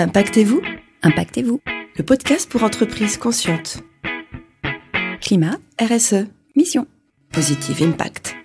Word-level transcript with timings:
Impactez-vous 0.00 0.62
Impactez-vous. 1.02 1.60
Le 1.96 2.04
podcast 2.04 2.48
pour 2.48 2.62
entreprises 2.62 3.16
conscientes. 3.16 3.78
Climat, 5.20 5.58
RSE. 5.80 6.28
mission. 6.54 6.86
Positive 7.32 7.82
Impact. 7.82 8.36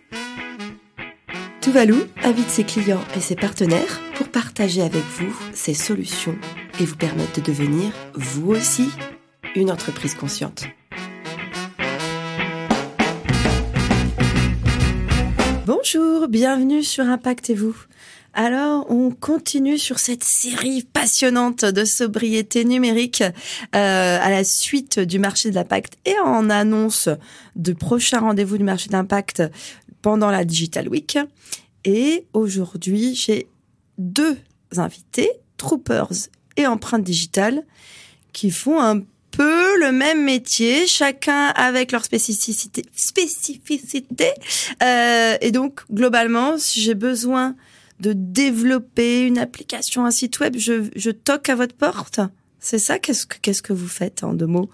Tuvalu 1.61 1.93
invite 2.23 2.49
ses 2.49 2.63
clients 2.63 3.03
et 3.15 3.19
ses 3.19 3.35
partenaires 3.35 4.01
pour 4.15 4.29
partager 4.29 4.81
avec 4.81 5.03
vous 5.03 5.31
ses 5.53 5.75
solutions 5.75 6.35
et 6.79 6.85
vous 6.85 6.95
permettre 6.95 7.39
de 7.39 7.45
devenir, 7.45 7.91
vous 8.15 8.49
aussi, 8.49 8.89
une 9.55 9.69
entreprise 9.69 10.15
consciente. 10.15 10.65
Bonjour, 15.67 16.27
bienvenue 16.29 16.81
sur 16.81 17.03
Impactez-vous. 17.05 17.75
Alors, 18.35 18.89
on 18.89 19.11
continue 19.11 19.77
sur 19.77 19.99
cette 19.99 20.23
série 20.23 20.81
passionnante 20.81 21.65
de 21.65 21.85
sobriété 21.85 22.65
numérique 22.65 23.21
euh, 23.21 24.19
à 24.19 24.29
la 24.31 24.43
suite 24.43 24.99
du 24.99 25.19
marché 25.19 25.51
de 25.51 25.55
l'impact 25.55 25.99
et 26.05 26.17
en 26.19 26.49
annonce 26.49 27.09
de 27.55 27.73
prochains 27.73 28.21
rendez-vous 28.21 28.57
du 28.57 28.63
marché 28.63 28.89
d'impact 28.89 29.43
pendant 30.01 30.31
la 30.31 30.45
Digital 30.45 30.89
Week. 30.89 31.19
Et 31.85 32.25
aujourd'hui, 32.33 33.13
j'ai 33.13 33.47
deux 33.99 34.37
invités, 34.77 35.29
Troopers 35.57 36.29
et 36.57 36.65
Empreinte 36.65 37.03
Digitale, 37.03 37.63
qui 38.31 38.49
font 38.49 38.81
un 38.81 39.01
peu 39.29 39.79
le 39.79 39.91
même 39.91 40.23
métier, 40.23 40.87
chacun 40.87 41.49
avec 41.49 41.91
leur 41.91 42.03
spécificité. 42.03 42.83
spécificité. 42.95 44.31
Euh, 44.81 45.37
et 45.39 45.51
donc, 45.51 45.81
globalement, 45.91 46.57
si 46.57 46.81
j'ai 46.81 46.95
besoin 46.95 47.55
de 48.03 48.11
développer 48.13 49.25
une 49.25 49.37
application, 49.37 50.05
un 50.05 50.11
site 50.11 50.39
web, 50.41 50.57
je, 50.57 51.09
toque 51.11 51.47
à 51.47 51.55
votre 51.55 51.75
porte. 51.75 52.19
C'est 52.59 52.77
ça 52.77 52.99
Qu'est-ce 52.99 53.25
que, 53.25 53.37
qu'est-ce 53.41 53.61
que 53.61 53.71
vous 53.71 53.87
faites 53.87 54.23
en 54.23 54.33
deux 54.33 54.45
mots 54.45 54.69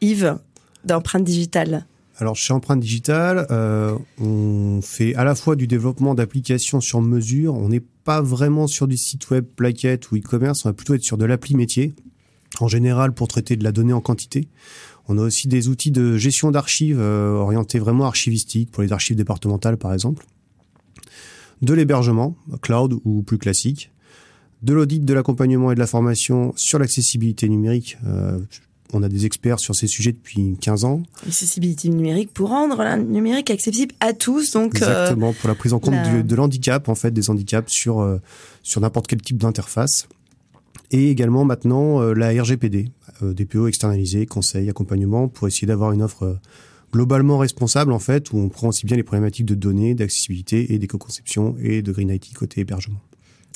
Yves, 0.00 0.38
d'empreinte 0.84 1.24
digitale? 1.24 1.86
Alors 2.20 2.34
chez 2.34 2.52
Empreinte 2.52 2.80
Digitale, 2.80 3.46
euh, 3.52 3.96
on 4.20 4.80
fait 4.82 5.14
à 5.14 5.22
la 5.22 5.36
fois 5.36 5.54
du 5.54 5.68
développement 5.68 6.16
d'applications 6.16 6.80
sur 6.80 7.00
mesure. 7.00 7.54
On 7.54 7.68
n'est 7.68 7.84
pas 8.02 8.20
vraiment 8.20 8.66
sur 8.66 8.88
du 8.88 8.96
site 8.96 9.30
web, 9.30 9.44
plaquette 9.44 10.10
ou 10.10 10.16
e-commerce. 10.16 10.64
On 10.64 10.70
va 10.70 10.72
plutôt 10.72 10.94
être 10.94 11.04
sur 11.04 11.16
de 11.16 11.24
l'appli 11.24 11.54
métier, 11.54 11.94
en 12.58 12.66
général 12.66 13.12
pour 13.12 13.28
traiter 13.28 13.54
de 13.54 13.62
la 13.62 13.70
donnée 13.70 13.92
en 13.92 14.00
quantité. 14.00 14.48
On 15.06 15.16
a 15.16 15.22
aussi 15.22 15.46
des 15.46 15.68
outils 15.68 15.92
de 15.92 16.16
gestion 16.16 16.50
d'archives 16.50 16.98
euh, 16.98 17.34
orientés 17.34 17.78
vraiment 17.78 18.06
archivistiques 18.06 18.72
pour 18.72 18.82
les 18.82 18.92
archives 18.92 19.16
départementales 19.16 19.76
par 19.76 19.94
exemple 19.94 20.26
de 21.62 21.74
l'hébergement, 21.74 22.36
cloud 22.62 22.94
ou 23.04 23.22
plus 23.22 23.38
classique, 23.38 23.90
de 24.62 24.72
l'audit, 24.74 25.04
de 25.04 25.14
l'accompagnement 25.14 25.70
et 25.72 25.74
de 25.74 25.80
la 25.80 25.86
formation 25.86 26.52
sur 26.56 26.78
l'accessibilité 26.78 27.48
numérique. 27.48 27.96
Euh, 28.06 28.38
on 28.92 29.02
a 29.02 29.08
des 29.08 29.26
experts 29.26 29.60
sur 29.60 29.74
ces 29.74 29.86
sujets 29.86 30.12
depuis 30.12 30.56
15 30.60 30.84
ans. 30.84 31.02
Accessibilité 31.26 31.90
numérique 31.90 32.32
pour 32.32 32.48
rendre 32.48 32.82
le 32.82 33.02
numérique 33.02 33.50
accessible 33.50 33.94
à 34.00 34.14
tous. 34.14 34.52
Donc 34.52 34.74
euh, 34.76 34.78
Exactement, 34.78 35.32
pour 35.34 35.48
la 35.48 35.54
prise 35.54 35.74
en 35.74 35.78
compte 35.78 35.94
la- 35.94 36.08
du- 36.08 36.24
de 36.24 36.34
l'handicap, 36.34 36.88
en 36.88 36.94
fait, 36.94 37.10
des 37.12 37.28
handicaps 37.30 37.70
sur, 37.70 38.00
euh, 38.00 38.18
sur 38.62 38.80
n'importe 38.80 39.06
quel 39.06 39.20
type 39.20 39.36
d'interface. 39.36 40.08
Et 40.90 41.10
également 41.10 41.44
maintenant 41.44 42.00
la 42.14 42.30
RGPD, 42.30 42.90
DPO 43.20 43.66
externalisé, 43.68 44.24
conseil, 44.24 44.70
accompagnement, 44.70 45.28
pour 45.28 45.46
essayer 45.46 45.66
d'avoir 45.66 45.92
une 45.92 46.00
offre 46.00 46.38
globalement 46.92 47.38
responsable, 47.38 47.92
en 47.92 47.98
fait, 47.98 48.32
où 48.32 48.38
on 48.38 48.48
prend 48.48 48.68
aussi 48.68 48.86
bien 48.86 48.96
les 48.96 49.02
problématiques 49.02 49.46
de 49.46 49.54
données, 49.54 49.94
d'accessibilité 49.94 50.72
et 50.72 50.78
d'éco-conception 50.78 51.56
et 51.62 51.82
de 51.82 51.92
Green 51.92 52.10
IT 52.10 52.32
côté 52.34 52.60
hébergement. 52.62 53.00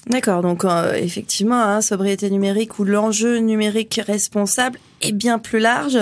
D'accord, 0.09 0.43
donc 0.43 0.65
euh, 0.65 0.95
effectivement, 0.95 1.63
hein, 1.63 1.81
sobriété 1.81 2.29
numérique 2.29 2.79
où 2.79 2.85
l'enjeu 2.85 3.39
numérique 3.39 4.01
responsable 4.05 4.79
est 5.03 5.13
bien 5.13 5.39
plus 5.39 5.59
large. 5.59 5.99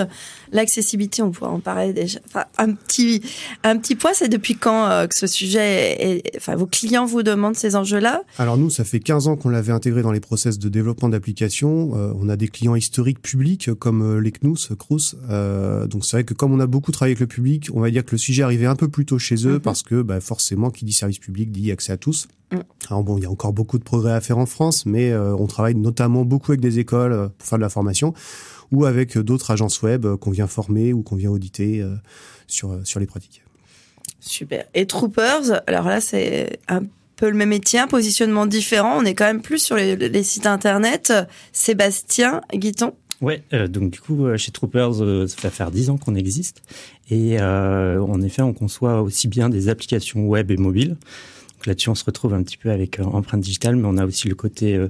L'accessibilité, 0.51 1.21
on 1.21 1.31
pourrait 1.31 1.51
en 1.51 1.59
parler 1.59 1.93
déjà. 1.93 2.19
Enfin, 2.27 2.45
un 2.57 2.73
petit, 2.73 3.21
un 3.63 3.77
petit 3.77 3.95
point, 3.95 4.11
c'est 4.13 4.27
depuis 4.27 4.55
quand 4.55 4.85
euh, 4.85 5.07
que 5.07 5.15
ce 5.15 5.27
sujet, 5.27 5.95
est, 5.99 6.37
enfin, 6.37 6.55
vos 6.55 6.65
clients 6.65 7.05
vous 7.05 7.23
demandent 7.23 7.55
ces 7.55 7.75
enjeux-là? 7.75 8.21
Alors 8.37 8.57
nous, 8.57 8.69
ça 8.69 8.83
fait 8.83 8.99
15 8.99 9.27
ans 9.27 9.35
qu'on 9.37 9.49
l'avait 9.49 9.71
intégré 9.71 10.01
dans 10.01 10.11
les 10.11 10.19
process 10.19 10.59
de 10.59 10.67
développement 10.67 11.07
d'applications. 11.09 11.91
Euh, 11.95 12.13
on 12.19 12.27
a 12.27 12.35
des 12.35 12.47
clients 12.49 12.75
historiques 12.75 13.21
publics 13.21 13.69
euh, 13.69 13.75
comme 13.75 14.19
les 14.19 14.31
CNUS, 14.31 14.75
Crous. 14.77 15.15
Euh, 15.29 15.87
donc 15.87 16.03
c'est 16.05 16.17
vrai 16.17 16.23
que 16.23 16.33
comme 16.33 16.51
on 16.51 16.59
a 16.59 16.67
beaucoup 16.67 16.91
travaillé 16.91 17.11
avec 17.13 17.21
le 17.21 17.27
public, 17.27 17.69
on 17.73 17.79
va 17.79 17.89
dire 17.91 18.03
que 18.03 18.11
le 18.11 18.17
sujet 18.17 18.43
arrivait 18.43 18.65
un 18.65 18.75
peu 18.75 18.87
plus 18.89 19.05
tôt 19.05 19.19
chez 19.19 19.47
eux 19.47 19.51
Mhm. 19.53 19.59
parce 19.59 19.83
que 19.83 20.01
bah, 20.01 20.19
forcément, 20.19 20.69
qui 20.69 20.85
dit 20.85 20.93
service 20.93 21.19
public 21.19 21.51
dit 21.51 21.71
accès 21.71 21.93
à 21.93 21.97
tous. 21.97 22.27
Mhm. 22.51 22.63
Alors 22.89 23.03
bon, 23.03 23.17
il 23.17 23.23
y 23.23 23.25
a 23.25 23.29
encore 23.31 23.53
beaucoup 23.53 23.77
de 23.77 23.83
progrès 23.83 24.13
à 24.13 24.21
faire 24.21 24.37
en 24.37 24.45
France, 24.45 24.85
mais 24.85 25.11
euh, 25.11 25.35
on 25.35 25.47
travaille 25.47 25.75
notamment 25.75 26.25
beaucoup 26.25 26.51
avec 26.51 26.61
des 26.61 26.79
écoles 26.79 27.13
euh, 27.13 27.27
pour 27.37 27.47
faire 27.47 27.57
de 27.57 27.63
la 27.63 27.69
formation 27.69 28.13
ou 28.71 28.85
avec 28.85 29.17
d'autres 29.17 29.51
agences 29.51 29.81
web 29.81 30.05
qu'on 30.17 30.31
vient 30.31 30.47
former 30.47 30.93
ou 30.93 31.01
qu'on 31.01 31.15
vient 31.15 31.31
auditer 31.31 31.81
euh, 31.81 31.95
sur, 32.47 32.71
euh, 32.71 32.81
sur 32.83 32.99
les 32.99 33.05
pratiques. 33.05 33.43
Super. 34.19 34.65
Et 34.73 34.85
Troopers, 34.85 35.61
alors 35.67 35.87
là, 35.87 35.99
c'est 35.99 36.59
un 36.67 36.81
peu 37.15 37.29
le 37.29 37.35
même 37.35 37.49
métier, 37.49 37.79
un 37.79 37.87
positionnement 37.87 38.45
différent. 38.45 38.97
On 38.97 39.05
est 39.05 39.15
quand 39.15 39.25
même 39.25 39.41
plus 39.41 39.59
sur 39.59 39.75
les, 39.75 39.95
les 39.95 40.23
sites 40.23 40.45
internet. 40.45 41.13
Sébastien, 41.51 42.41
Guiton. 42.53 42.93
Ouais, 43.21 43.43
euh, 43.53 43.67
donc 43.67 43.91
du 43.91 43.99
coup, 44.01 44.25
chez 44.37 44.51
Troopers, 44.51 45.01
euh, 45.03 45.27
ça 45.27 45.37
va 45.43 45.49
faire 45.51 45.69
10 45.69 45.91
ans 45.91 45.97
qu'on 45.97 46.15
existe. 46.15 46.63
Et 47.11 47.39
euh, 47.39 48.01
en 48.01 48.21
effet, 48.21 48.41
on 48.41 48.53
conçoit 48.53 49.01
aussi 49.01 49.27
bien 49.27 49.49
des 49.49 49.69
applications 49.69 50.25
web 50.27 50.49
et 50.49 50.57
mobiles. 50.57 50.95
Donc 51.61 51.67
là-dessus, 51.67 51.89
on 51.89 51.95
se 51.95 52.05
retrouve 52.05 52.33
un 52.33 52.41
petit 52.41 52.57
peu 52.57 52.71
avec 52.71 52.99
euh, 52.99 53.03
empreinte 53.03 53.41
digitale, 53.41 53.75
mais 53.75 53.87
on 53.87 53.97
a 53.97 54.05
aussi 54.05 54.27
le 54.27 54.35
côté, 54.35 54.75
euh, 54.75 54.87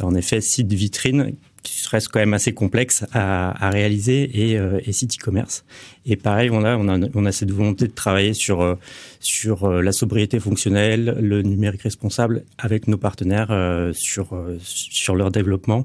en 0.00 0.14
effet, 0.14 0.40
site 0.40 0.72
vitrine 0.72 1.34
qui 1.62 1.86
reste 1.88 2.08
quand 2.08 2.20
même 2.20 2.34
assez 2.34 2.52
complexe 2.52 3.04
à, 3.12 3.66
à 3.66 3.70
réaliser 3.70 4.50
et, 4.50 4.58
euh, 4.58 4.80
et 4.84 4.92
site 4.92 5.14
e-commerce. 5.20 5.64
Et 6.06 6.16
pareil, 6.16 6.50
on 6.50 6.64
a, 6.64 6.76
on 6.76 6.88
a, 6.88 7.06
on 7.14 7.26
a 7.26 7.32
cette 7.32 7.50
volonté 7.50 7.86
de 7.86 7.92
travailler 7.92 8.34
sur 8.34 8.62
euh, 8.62 8.76
sur 9.20 9.64
euh, 9.64 9.82
la 9.82 9.92
sobriété 9.92 10.40
fonctionnelle, 10.40 11.16
le 11.20 11.42
numérique 11.42 11.82
responsable 11.82 12.44
avec 12.58 12.88
nos 12.88 12.98
partenaires 12.98 13.50
euh, 13.50 13.92
sur 13.92 14.34
euh, 14.34 14.58
sur 14.62 15.14
leur 15.16 15.30
développement. 15.30 15.84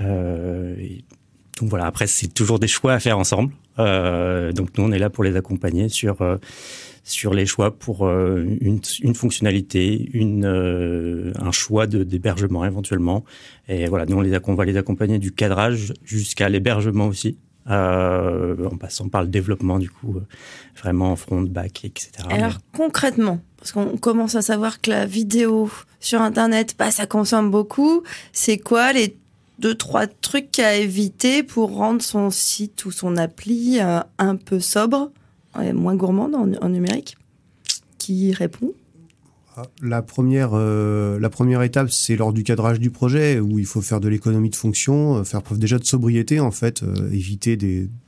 Euh, 0.00 0.74
donc 1.60 1.70
voilà, 1.70 1.86
après 1.86 2.06
c'est 2.06 2.32
toujours 2.32 2.58
des 2.58 2.68
choix 2.68 2.92
à 2.94 3.00
faire 3.00 3.18
ensemble. 3.18 3.52
Euh, 3.78 4.52
donc 4.52 4.76
nous 4.76 4.84
on 4.84 4.92
est 4.92 4.98
là 4.98 5.10
pour 5.10 5.24
les 5.24 5.36
accompagner 5.36 5.88
sur 5.88 6.20
euh, 6.22 6.36
sur 7.04 7.32
les 7.32 7.46
choix 7.46 7.70
pour 7.76 8.06
euh, 8.06 8.44
une, 8.60 8.80
une 9.02 9.14
fonctionnalité, 9.14 10.08
une 10.12 10.44
un 11.38 11.52
choix 11.52 11.86
d'hébergement 11.86 12.64
éventuellement. 12.64 13.24
Et 13.68 13.86
voilà, 13.86 14.04
nous 14.06 14.16
on 14.16 14.20
les 14.20 14.32
acc- 14.34 14.44
on 14.48 14.54
va 14.54 14.64
les 14.64 14.76
accompagner 14.76 15.18
du 15.18 15.32
cadrage 15.32 15.94
jusqu'à 16.04 16.48
l'hébergement 16.48 17.06
aussi. 17.06 17.38
En 17.70 18.76
passant 18.80 19.10
par 19.10 19.20
le 19.20 19.28
développement 19.28 19.78
du 19.78 19.90
coup 19.90 20.16
vraiment 20.80 21.14
front, 21.16 21.42
back, 21.42 21.84
etc. 21.84 22.10
Alors 22.30 22.58
concrètement, 22.74 23.40
parce 23.58 23.72
qu'on 23.72 23.98
commence 23.98 24.36
à 24.36 24.40
savoir 24.42 24.80
que 24.80 24.88
la 24.90 25.04
vidéo 25.04 25.70
sur 26.00 26.22
Internet, 26.22 26.76
bah, 26.78 26.90
ça 26.90 27.04
consomme 27.06 27.50
beaucoup. 27.50 28.02
C'est 28.32 28.56
quoi 28.56 28.94
les 28.94 29.18
deux, 29.58 29.74
trois 29.74 30.06
trucs 30.06 30.58
à 30.58 30.76
éviter 30.76 31.42
pour 31.42 31.74
rendre 31.74 32.02
son 32.02 32.30
site 32.30 32.84
ou 32.84 32.90
son 32.90 33.16
appli 33.16 33.78
euh, 33.80 34.00
un 34.18 34.36
peu 34.36 34.60
sobre, 34.60 35.10
et 35.60 35.72
moins 35.72 35.96
gourmande 35.96 36.34
en, 36.34 36.52
en 36.60 36.68
numérique. 36.68 37.16
Qui 37.98 38.32
répond? 38.32 38.72
La 39.82 40.02
première, 40.02 40.50
euh, 40.52 41.18
la 41.18 41.30
première 41.30 41.62
étape, 41.62 41.90
c'est 41.90 42.16
lors 42.16 42.32
du 42.32 42.44
cadrage 42.44 42.78
du 42.78 42.90
projet 42.90 43.40
où 43.40 43.58
il 43.58 43.66
faut 43.66 43.80
faire 43.80 44.00
de 44.00 44.08
l'économie 44.08 44.50
de 44.50 44.56
fonction, 44.56 45.16
euh, 45.16 45.24
faire 45.24 45.42
preuve 45.42 45.58
déjà 45.58 45.78
de 45.78 45.84
sobriété 45.84 46.40
en 46.40 46.50
fait, 46.50 46.82
euh, 46.82 47.10
éviter 47.10 47.56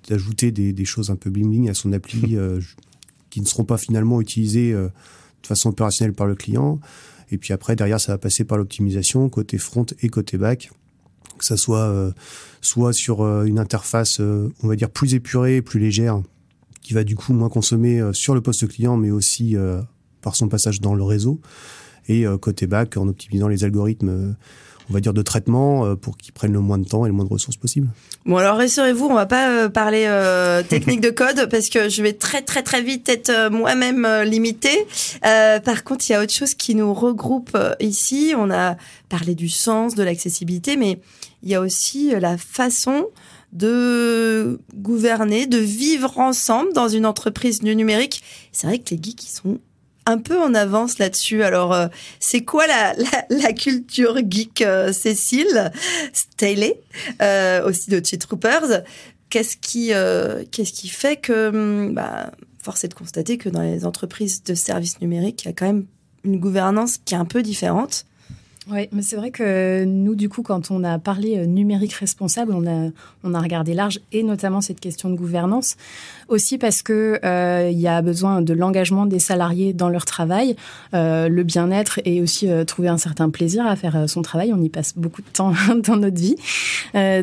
d'ajouter 0.09 0.53
des, 0.53 0.73
des 0.73 0.85
choses 0.85 1.11
un 1.11 1.17
peu 1.17 1.31
bling 1.31 1.49
bling 1.49 1.71
à 1.71 1.75
son 1.75 1.93
appli 1.93 2.23
euh, 2.37 2.61
qui 3.31 3.41
ne 3.41 3.47
seront 3.47 3.65
pas 3.65 3.79
finalement 3.79 4.21
utilisées 4.21 4.73
euh, 4.73 4.89
de 5.43 5.47
façon 5.47 5.71
opérationnelle 5.71 6.15
par 6.15 6.27
le 6.27 6.35
client. 6.35 6.79
Et 7.31 7.39
puis 7.39 7.53
après, 7.53 7.77
derrière, 7.77 8.01
ça 8.01 8.13
va 8.13 8.19
passer 8.19 8.45
par 8.45 8.59
l'optimisation 8.59 9.29
côté 9.29 9.57
front 9.57 9.87
et 10.03 10.09
côté 10.09 10.37
back, 10.37 10.71
que 11.41 11.47
ça 11.47 11.57
soit 11.57 11.89
euh, 11.89 12.13
soit 12.61 12.93
sur 12.93 13.23
euh, 13.23 13.45
une 13.45 13.59
interface, 13.59 14.21
euh, 14.21 14.53
on 14.63 14.69
va 14.69 14.77
dire 14.77 14.91
plus 14.91 15.15
épurée, 15.15 15.63
plus 15.63 15.81
légère, 15.81 16.23
qui 16.83 16.93
va 16.95 17.03
du 17.03 17.17
coup 17.17 17.33
moins 17.33 17.49
consommer 17.49 18.03
sur 18.13 18.35
le 18.35 18.41
poste 18.41 18.69
client, 18.69 18.97
mais 18.97 19.11
aussi 19.11 19.55
par 20.23 20.35
son 20.35 20.49
passage 20.49 20.81
dans 20.81 20.95
le 20.95 21.03
réseau. 21.03 21.41
Et 22.09 22.25
côté 22.41 22.67
back, 22.67 22.97
en 22.97 23.07
optimisant 23.07 23.49
les 23.49 23.65
algorithmes, 23.65 24.35
on 24.91 24.93
va 24.93 25.01
dire, 25.01 25.15
de 25.15 25.23
traitement 25.23 25.87
euh, 25.87 25.95
pour 25.95 26.17
qu'ils 26.17 26.33
prennent 26.33 26.53
le 26.53 26.61
moins 26.61 26.79
de 26.79 26.85
temps 26.85 27.07
et 27.07 27.09
le 27.09 27.15
moins 27.15 27.25
de 27.25 27.31
ressources 27.31 27.57
possible. 27.57 27.89
Bon 28.27 28.37
alors 28.37 28.57
rassurez-vous, 28.57 29.07
on 29.07 29.15
va 29.15 29.27
pas 29.27 29.49
euh, 29.49 29.69
parler 29.69 30.05
euh, 30.07 30.63
technique 30.69 31.01
de 31.01 31.11
code 31.11 31.49
parce 31.49 31.69
que 31.69 31.89
je 31.89 32.03
vais 32.03 32.13
très 32.13 32.43
très 32.43 32.63
très 32.63 32.83
vite 32.83 33.09
être 33.09 33.51
moi-même 33.51 34.07
limitée. 34.25 34.87
Par 35.23 35.85
contre, 35.85 36.09
il 36.09 36.13
y 36.13 36.17
a 36.17 36.23
autre 36.23 36.33
chose 36.33 36.55
qui 36.55 36.75
nous 36.75 36.93
regroupe 36.93 37.57
ici. 37.79 38.35
On 38.37 38.51
a 38.51 38.77
parlé 39.09 39.35
du 39.35 39.49
sens, 39.49 39.95
de 39.95 40.03
l'accessibilité, 40.03 40.77
mais 40.77 41.01
il 41.43 41.49
y 41.49 41.55
a 41.55 41.61
aussi 41.61 42.13
la 42.19 42.37
façon 42.37 43.07
de 43.53 44.61
gouverner, 44.75 45.47
de 45.47 45.59
vivre 45.59 46.19
ensemble 46.19 46.73
dans 46.73 46.89
une 46.89 47.07
entreprise 47.07 47.61
du 47.61 47.75
numérique. 47.75 48.23
C'est 48.53 48.67
vrai 48.67 48.79
que 48.79 48.95
les 48.95 49.03
geeks, 49.03 49.25
ils 49.25 49.33
sont 49.33 49.59
un 50.07 50.19
peu 50.19 50.39
en 50.39 50.55
avance 50.55 50.99
là-dessus. 50.99 51.43
Alors, 51.43 51.73
euh, 51.73 51.89
c'est 52.19 52.45
quoi 52.45 52.67
la, 52.67 52.95
la, 53.31 53.53
culture 53.53 54.19
geek, 54.29 54.63
euh, 54.63 54.93
Cécile 54.93 55.73
Staley, 56.13 56.81
euh, 57.23 57.67
aussi 57.67 57.91
de 57.91 58.05
chez 58.05 58.19
Troopers 58.19 58.83
Qu'est-ce 59.29 59.57
qui, 59.57 59.93
qu'est-ce 60.51 60.73
qui 60.73 60.89
fait 60.89 61.17
que, 61.17 61.51
hum, 61.51 61.95
bah, 61.95 62.33
force 62.61 62.83
est 62.83 62.89
de 62.89 62.95
constater 62.95 63.39
que 63.39 63.49
dans 63.49 63.63
les 63.63 63.87
entreprises 63.87 64.43
de 64.43 64.55
services 64.55 65.01
numériques, 65.01 65.45
il 65.45 65.47
y 65.47 65.51
a 65.51 65.53
quand 65.53 65.67
même 65.67 65.87
une 66.25 66.41
gouvernance 66.41 66.99
qui 66.99 67.15
est 67.15 67.17
un 67.17 67.25
peu 67.25 67.43
différente. 67.43 68.07
Oui, 68.69 68.89
mais 68.93 69.01
c'est 69.01 69.17
vrai 69.17 69.31
que 69.31 69.85
nous, 69.85 70.15
du 70.15 70.29
coup, 70.29 70.43
quand 70.43 70.71
on 70.71 70.85
a 70.85 70.99
parlé 70.99 71.39
euh, 71.39 71.47
numérique 71.47 71.95
responsable, 71.95 72.53
on 72.53 72.67
a, 72.67 72.91
on 73.25 73.33
a 73.33 73.41
regardé 73.41 73.73
large 73.73 74.01
et 74.13 74.23
notamment 74.23 74.61
cette 74.61 74.81
question 74.81 75.09
de 75.09 75.17
gouvernance. 75.17 75.77
Aussi 76.29 76.59
parce 76.59 76.83
que 76.83 77.19
euh, 77.25 77.71
il 77.73 77.81
y 77.81 77.89
a 77.89 78.03
besoin 78.03 78.43
de 78.43 78.53
l'engagement 78.53 79.07
des 79.07 79.19
salariés 79.19 79.73
dans 79.73 79.89
leur 79.89 80.05
travail, 80.05 80.57
euh, 80.93 81.31
le 81.31 81.43
bien-être 81.43 82.01
et 82.05 82.21
aussi 82.21 82.49
trouver 82.67 82.89
un 82.89 82.99
certain 82.99 83.31
plaisir 83.31 83.67
à 83.67 83.77
faire 83.77 84.07
son 84.07 84.21
travail. 84.21 84.53
On 84.53 84.61
y 84.61 84.69
passe 84.69 84.93
beaucoup 84.95 85.23
de 85.23 85.29
temps 85.33 85.55
dans 85.83 85.97
notre 85.97 86.21
vie. 86.21 86.37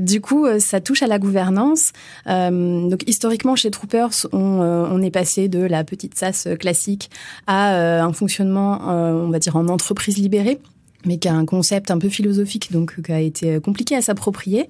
du 0.02 0.22
coup, 0.22 0.48
ça 0.60 0.82
touche 0.82 1.04
à 1.04 1.08
la 1.08 1.20
gouvernance. 1.20 1.92
donc 2.26 3.04
historiquement, 3.06 3.56
chez 3.56 3.70
Troopers, 3.70 4.26
on, 4.34 4.38
on 4.40 5.02
est 5.04 5.12
passé 5.12 5.50
de 5.50 5.60
la 5.60 5.84
petite 5.84 6.18
SAS 6.18 6.48
classique 6.60 7.12
à 7.46 8.02
un 8.02 8.14
fonctionnement, 8.14 8.82
on 8.88 9.30
va 9.30 9.38
dire, 9.40 9.56
en 9.56 9.68
entreprise 9.68 10.18
libérée 10.18 10.60
mais 11.06 11.18
qui 11.18 11.28
a 11.28 11.34
un 11.34 11.46
concept 11.46 11.92
un 11.92 12.00
peu 12.00 12.10
philosophique, 12.10 12.72
donc 12.72 13.02
qui 13.02 13.12
a 13.12 13.20
été 13.20 13.60
compliqué 13.60 13.96
à 13.96 14.02
s'approprier. 14.02 14.68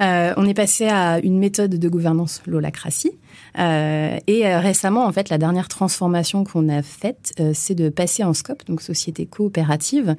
Euh, 0.00 0.32
on 0.36 0.46
est 0.46 0.54
passé 0.54 0.86
à 0.86 1.18
une 1.20 1.38
méthode 1.38 1.78
de 1.78 1.88
gouvernance, 1.88 2.42
l'holacratie. 2.46 3.12
Euh, 3.58 4.18
et 4.26 4.46
euh, 4.46 4.58
récemment, 4.60 5.04
en 5.04 5.12
fait, 5.12 5.28
la 5.28 5.38
dernière 5.38 5.68
transformation 5.68 6.44
qu'on 6.44 6.68
a 6.68 6.82
faite, 6.82 7.32
euh, 7.40 7.52
c'est 7.54 7.74
de 7.74 7.88
passer 7.88 8.24
en 8.24 8.34
scope, 8.34 8.64
donc 8.66 8.82
société 8.82 9.26
coopérative. 9.26 10.16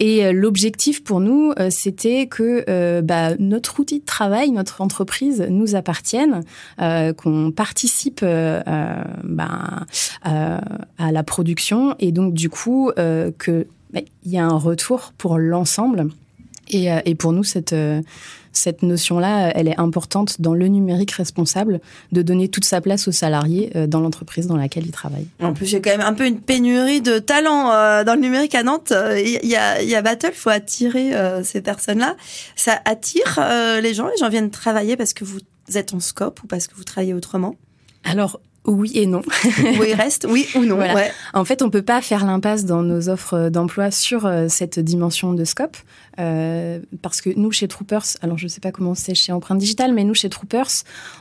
Et 0.00 0.26
euh, 0.26 0.32
l'objectif 0.32 1.02
pour 1.02 1.20
nous, 1.20 1.52
c'était 1.70 2.26
que 2.26 3.00
bah, 3.00 3.34
notre 3.38 3.80
outil 3.80 4.00
de 4.00 4.04
travail, 4.04 4.50
notre 4.50 4.80
entreprise 4.80 5.46
nous 5.50 5.74
appartienne, 5.74 6.42
qu'on 6.78 7.50
participe 7.50 8.24
bah, 8.24 9.86
à 10.22 11.12
la 11.12 11.22
production 11.24 11.96
et 11.98 12.12
donc 12.12 12.34
du 12.34 12.48
coup 12.48 12.92
que 12.96 13.66
il 13.94 14.32
y 14.32 14.38
a 14.38 14.44
un 14.44 14.58
retour 14.58 15.12
pour 15.18 15.38
l'ensemble. 15.38 16.08
Et, 16.70 16.92
euh, 16.92 17.00
et, 17.06 17.14
pour 17.14 17.32
nous, 17.32 17.44
cette, 17.44 17.72
euh, 17.72 18.02
cette 18.52 18.82
notion-là, 18.82 19.52
elle 19.54 19.68
est 19.68 19.80
importante 19.80 20.40
dans 20.40 20.52
le 20.52 20.68
numérique 20.68 21.12
responsable, 21.12 21.80
de 22.12 22.20
donner 22.20 22.48
toute 22.48 22.66
sa 22.66 22.82
place 22.82 23.08
aux 23.08 23.12
salariés 23.12 23.70
euh, 23.74 23.86
dans 23.86 24.00
l'entreprise 24.00 24.46
dans 24.46 24.56
laquelle 24.56 24.84
ils 24.84 24.92
travaillent. 24.92 25.28
En 25.40 25.54
plus, 25.54 25.74
a 25.74 25.80
quand 25.80 25.90
même 25.90 26.02
un 26.02 26.12
peu 26.12 26.26
une 26.26 26.40
pénurie 26.40 27.00
de 27.00 27.18
talents 27.18 27.68
dans 28.04 28.14
le 28.14 28.20
numérique 28.20 28.54
à 28.54 28.62
Nantes. 28.62 28.92
Il 29.16 29.48
y 29.48 29.56
a, 29.56 29.80
il 29.80 29.88
y 29.88 29.94
a 29.94 30.02
Battle, 30.02 30.30
il 30.32 30.38
faut 30.38 30.50
attirer 30.50 31.12
ces 31.42 31.62
personnes-là. 31.62 32.16
Ça 32.54 32.78
attire 32.84 33.40
les 33.82 33.94
gens, 33.94 34.08
les 34.08 34.18
gens 34.18 34.28
viennent 34.28 34.50
travailler 34.50 34.96
parce 34.96 35.14
que 35.14 35.24
vous 35.24 35.40
êtes 35.74 35.94
en 35.94 36.00
scope 36.00 36.42
ou 36.42 36.46
parce 36.46 36.66
que 36.66 36.74
vous 36.74 36.84
travaillez 36.84 37.14
autrement 37.14 37.54
alors, 38.04 38.40
oui 38.68 38.92
et 38.94 39.06
non. 39.06 39.22
oui, 39.80 39.94
reste, 39.94 40.26
oui 40.28 40.46
ou 40.54 40.60
non. 40.60 40.78
Ouais. 40.78 41.10
En 41.34 41.44
fait, 41.44 41.62
on 41.62 41.70
peut 41.70 41.82
pas 41.82 42.00
faire 42.00 42.24
l'impasse 42.24 42.64
dans 42.64 42.82
nos 42.82 43.08
offres 43.08 43.48
d'emploi 43.48 43.90
sur 43.90 44.26
euh, 44.26 44.46
cette 44.48 44.78
dimension 44.78 45.32
de 45.32 45.44
scope, 45.44 45.76
euh, 46.18 46.80
parce 47.02 47.20
que 47.20 47.30
nous, 47.36 47.50
chez 47.50 47.66
Troopers, 47.66 48.04
alors 48.22 48.38
je 48.38 48.46
sais 48.46 48.60
pas 48.60 48.70
comment 48.70 48.94
c'est 48.94 49.14
chez 49.14 49.32
Empreinte 49.32 49.58
Digitale, 49.58 49.92
mais 49.92 50.04
nous, 50.04 50.14
chez 50.14 50.28
Troopers, 50.28 50.70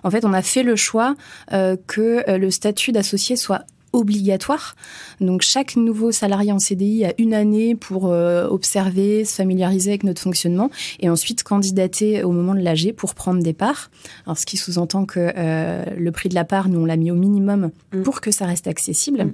en 0.03 0.11
fait, 0.11 0.25
on 0.25 0.33
a 0.33 0.41
fait 0.41 0.63
le 0.63 0.75
choix 0.75 1.15
euh, 1.53 1.77
que 1.87 2.23
le 2.29 2.51
statut 2.51 2.91
d'associé 2.91 3.35
soit 3.35 3.63
obligatoire. 3.93 4.75
Donc 5.21 5.41
chaque 5.41 5.75
nouveau 5.75 6.11
salarié 6.11 6.51
en 6.51 6.59
CDI 6.59 7.05
a 7.05 7.13
une 7.17 7.33
année 7.33 7.75
pour 7.75 8.07
euh, 8.07 8.47
observer, 8.47 9.25
se 9.25 9.35
familiariser 9.35 9.91
avec 9.91 10.03
notre 10.03 10.21
fonctionnement 10.21 10.69
et 10.99 11.09
ensuite 11.09 11.43
candidater 11.43 12.23
au 12.23 12.31
moment 12.31 12.53
de 12.53 12.61
l'AG 12.61 12.93
pour 12.93 13.15
prendre 13.15 13.41
des 13.41 13.53
parts. 13.53 13.89
Alors 14.25 14.37
ce 14.37 14.45
qui 14.45 14.57
sous-entend 14.57 15.05
que 15.05 15.31
euh, 15.35 15.85
le 15.97 16.11
prix 16.11 16.29
de 16.29 16.35
la 16.35 16.45
part, 16.45 16.69
nous 16.69 16.79
on 16.79 16.85
l'a 16.85 16.97
mis 16.97 17.11
au 17.11 17.15
minimum 17.15 17.71
mm. 17.93 18.03
pour 18.03 18.21
que 18.21 18.31
ça 18.31 18.45
reste 18.45 18.67
accessible. 18.67 19.25
Mm. 19.25 19.33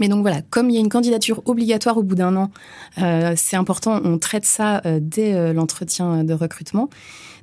Mais 0.00 0.08
donc 0.08 0.22
voilà, 0.22 0.40
comme 0.50 0.70
il 0.70 0.74
y 0.74 0.78
a 0.78 0.80
une 0.80 0.88
candidature 0.88 1.42
obligatoire 1.44 1.98
au 1.98 2.02
bout 2.02 2.16
d'un 2.16 2.34
an, 2.34 2.50
euh, 2.98 3.34
c'est 3.36 3.56
important, 3.56 4.00
on 4.02 4.18
traite 4.18 4.46
ça 4.46 4.80
euh, 4.86 4.98
dès 5.00 5.34
euh, 5.34 5.52
l'entretien 5.52 6.24
de 6.24 6.34
recrutement. 6.34 6.88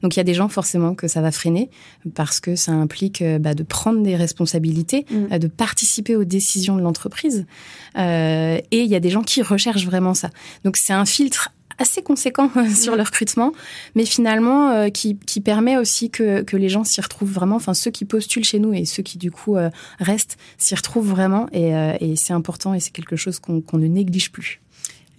Donc 0.02 0.16
il 0.16 0.20
y 0.20 0.22
a 0.22 0.24
des 0.24 0.34
gens 0.34 0.48
forcément 0.48 0.94
que 0.94 1.08
ça 1.08 1.22
va 1.22 1.32
freiner 1.32 1.70
parce 2.14 2.40
que 2.40 2.56
ça 2.56 2.72
implique 2.72 3.24
bah, 3.40 3.56
de 3.56 3.64
prendre 3.64 4.04
des 4.04 4.16
responsabilités, 4.16 5.08
mm. 5.10 5.40
de 5.40 5.48
participer 5.48 6.16
aux 6.16 6.24
décisions 6.24 6.76
de 6.76 6.82
l'entreprise. 6.82 7.48
et 7.96 8.62
il 8.72 8.86
y 8.86 8.96
a 8.96 9.00
des 9.00 9.10
gens 9.10 9.24
qui 9.24 9.42
recherchent 9.42 9.88
vraiment 9.88 10.14
ça. 10.14 10.30
Donc 10.64 10.78
c'est 10.78 10.94
un 10.94 11.06
filtre 11.06 11.52
assez 11.78 12.02
conséquent 12.02 12.50
sur 12.74 12.96
le 12.96 13.04
recrutement, 13.04 13.54
mais 13.96 14.06
finalement 14.06 14.72
euh, 14.72 14.90
qui, 14.90 15.18
qui, 15.18 15.42
permet 15.42 15.78
aussi 15.78 16.10
que, 16.10 16.42
que 16.42 16.58
les 16.58 16.70
gens 16.70 16.84
s'y 16.84 17.02
retrouvent 17.02 17.32
vraiment, 17.32 17.56
enfin 17.56 17.74
ceux 17.74 17.92
qui 17.92 18.06
postulent 18.06 18.44
chez 18.44 18.60
nous 18.60 18.74
et 18.74 18.86
ceux 18.86 19.04
qui 19.04 19.18
du 19.18 19.32
coup 19.32 19.56
euh, 19.56 19.70
restent 20.00 20.38
s'y 20.58 20.76
retrouvent 20.76 21.08
vraiment. 21.08 21.48
Et, 21.52 21.76
euh, 21.76 21.94
et 22.00 22.16
c'est 22.16 22.34
important 22.34 22.74
et 22.74 22.80
c'est 22.80 22.92
quelque 22.92 23.16
chose 23.16 23.40
qu'on 23.40 23.64
ne 23.78 23.88
néglige 23.88 24.32
plus. 24.32 24.60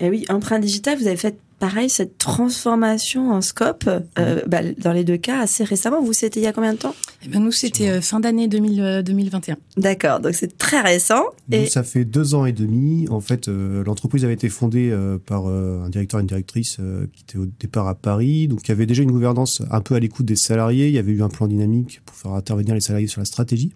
Et 0.01 0.07
eh 0.07 0.11
oui, 0.11 0.27
empreinte 0.29 0.63
digitale, 0.63 0.99
vous 0.99 1.09
avez 1.09 1.17
fait 1.17 1.37
pareil 1.59 1.91
cette 1.91 2.19
transformation 2.19 3.31
en 3.31 3.41
scope 3.41 3.89
euh, 4.19 4.43
bah, 4.47 4.61
dans 4.79 4.93
les 4.93 5.05
deux 5.05 5.17
cas 5.17 5.41
assez 5.41 5.65
récemment. 5.65 6.03
Vous 6.03 6.13
c'était 6.13 6.41
il 6.41 6.45
y 6.45 6.47
a 6.47 6.53
combien 6.53 6.73
de 6.73 6.79
temps? 6.79 6.95
Eh 7.25 7.29
ben 7.29 7.41
Nous 7.41 7.53
c'était 7.53 7.89
euh, 7.89 8.01
fin 8.01 8.21
d'année 8.21 8.49
2021. 8.49 9.55
Euh, 9.55 9.57
D'accord, 9.77 10.21
donc 10.21 10.35
c'est 10.35 10.57
très 10.57 10.81
récent. 10.81 11.25
et... 11.51 11.67
ça 11.67 11.83
fait 11.83 12.05
deux 12.05 12.35
ans 12.35 12.47
et 12.47 12.53
demi. 12.53 13.07
En 13.11 13.21
fait, 13.21 13.49
l'entreprise 13.49 14.25
avait 14.25 14.35
été 14.35 14.49
fondée 14.49 14.95
par 15.27 15.47
un 15.47 15.89
directeur 15.89 16.21
et 16.21 16.23
une 16.23 16.27
directrice 16.27 16.79
qui 17.13 17.23
étaient 17.23 17.39
au 17.39 17.47
départ 17.47 17.89
à 17.89 17.95
Paris. 17.95 18.49
Donc 18.49 18.61
il 18.65 18.69
y 18.69 18.73
avait 18.73 18.87
déjà 18.87 19.03
une 19.03 19.13
gouvernance 19.13 19.63
un 19.71 19.81
peu 19.81 19.95
à 19.95 20.01
l'écoute 20.01 20.27
des 20.27 20.37
salariés. 20.37 20.89
Il 20.89 20.95
y 20.95 20.99
avait 20.99 21.13
eu 21.13 21.23
un 21.23 21.29
plan 21.29 21.47
dynamique 21.47 22.01
pour 22.05 22.17
faire 22.17 22.33
intervenir 22.33 22.75
les 22.75 22.81
salariés 22.81 23.09
sur 23.09 23.21
la 23.21 23.25
stratégie. 23.25 23.73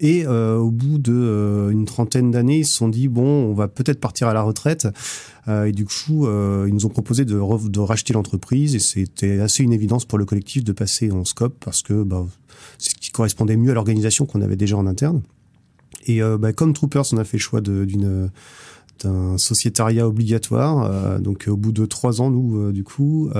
Et 0.00 0.24
euh, 0.26 0.56
au 0.56 0.70
bout 0.70 0.98
de 0.98 1.12
euh, 1.12 1.70
une 1.70 1.84
trentaine 1.84 2.30
d'années, 2.30 2.58
ils 2.58 2.66
se 2.66 2.74
sont 2.74 2.88
dit 2.88 3.08
bon, 3.08 3.26
on 3.26 3.54
va 3.54 3.66
peut-être 3.68 4.00
partir 4.00 4.28
à 4.28 4.34
la 4.34 4.42
retraite. 4.42 4.86
Euh, 5.48 5.64
et 5.64 5.72
du 5.72 5.84
coup, 5.84 6.28
ils 6.66 6.74
nous 6.74 6.86
ont 6.86 6.90
proposé 6.90 7.24
de, 7.24 7.68
de 7.68 7.80
racheter 7.80 8.12
l'entreprise. 8.12 8.74
Et 8.74 8.78
c'était 8.78 9.40
assez 9.40 9.62
une 9.62 9.72
évidence 9.72 10.04
pour 10.04 10.18
le 10.18 10.24
collectif 10.24 10.64
de 10.64 10.72
passer 10.72 11.10
en 11.10 11.24
scope 11.24 11.56
parce 11.64 11.82
que 11.82 12.02
bah, 12.02 12.24
c'est 12.78 12.90
ce 12.90 12.94
qui 12.94 13.10
correspondait 13.10 13.56
mieux 13.56 13.72
à 13.72 13.74
l'organisation 13.74 14.26
qu'on 14.26 14.40
avait 14.40 14.56
déjà 14.56 14.76
en 14.76 14.86
interne. 14.86 15.22
Et 16.06 16.20
bah, 16.38 16.52
comme 16.52 16.72
Troopers, 16.72 17.04
on 17.12 17.18
a 17.18 17.24
fait 17.24 17.36
le 17.36 17.42
choix 17.42 17.60
d'une 17.60 18.30
d'un 19.02 19.38
sociétariat 19.38 20.08
obligatoire. 20.08 21.20
donc 21.20 21.46
au 21.48 21.56
bout 21.56 21.70
de 21.72 21.86
trois 21.86 22.20
ans, 22.20 22.30
nous, 22.30 22.72
du 22.72 22.84
coup, 22.84 23.30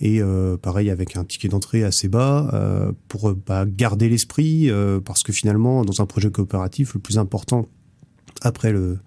et 0.00 0.20
euh, 0.20 0.56
pareil 0.56 0.90
avec 0.90 1.16
un 1.16 1.24
ticket 1.24 1.48
d'entrée 1.48 1.84
assez 1.84 2.08
bas 2.08 2.50
euh, 2.52 2.92
pour 3.08 3.32
bah, 3.34 3.64
garder 3.66 4.08
l'esprit 4.08 4.70
euh, 4.70 5.00
parce 5.00 5.22
que 5.22 5.32
finalement 5.32 5.84
dans 5.84 6.00
un 6.00 6.06
projet 6.06 6.30
coopératif 6.30 6.94
le 6.94 7.00
plus 7.00 7.18
important 7.18 7.66
après 8.42 8.72
le 8.72 8.98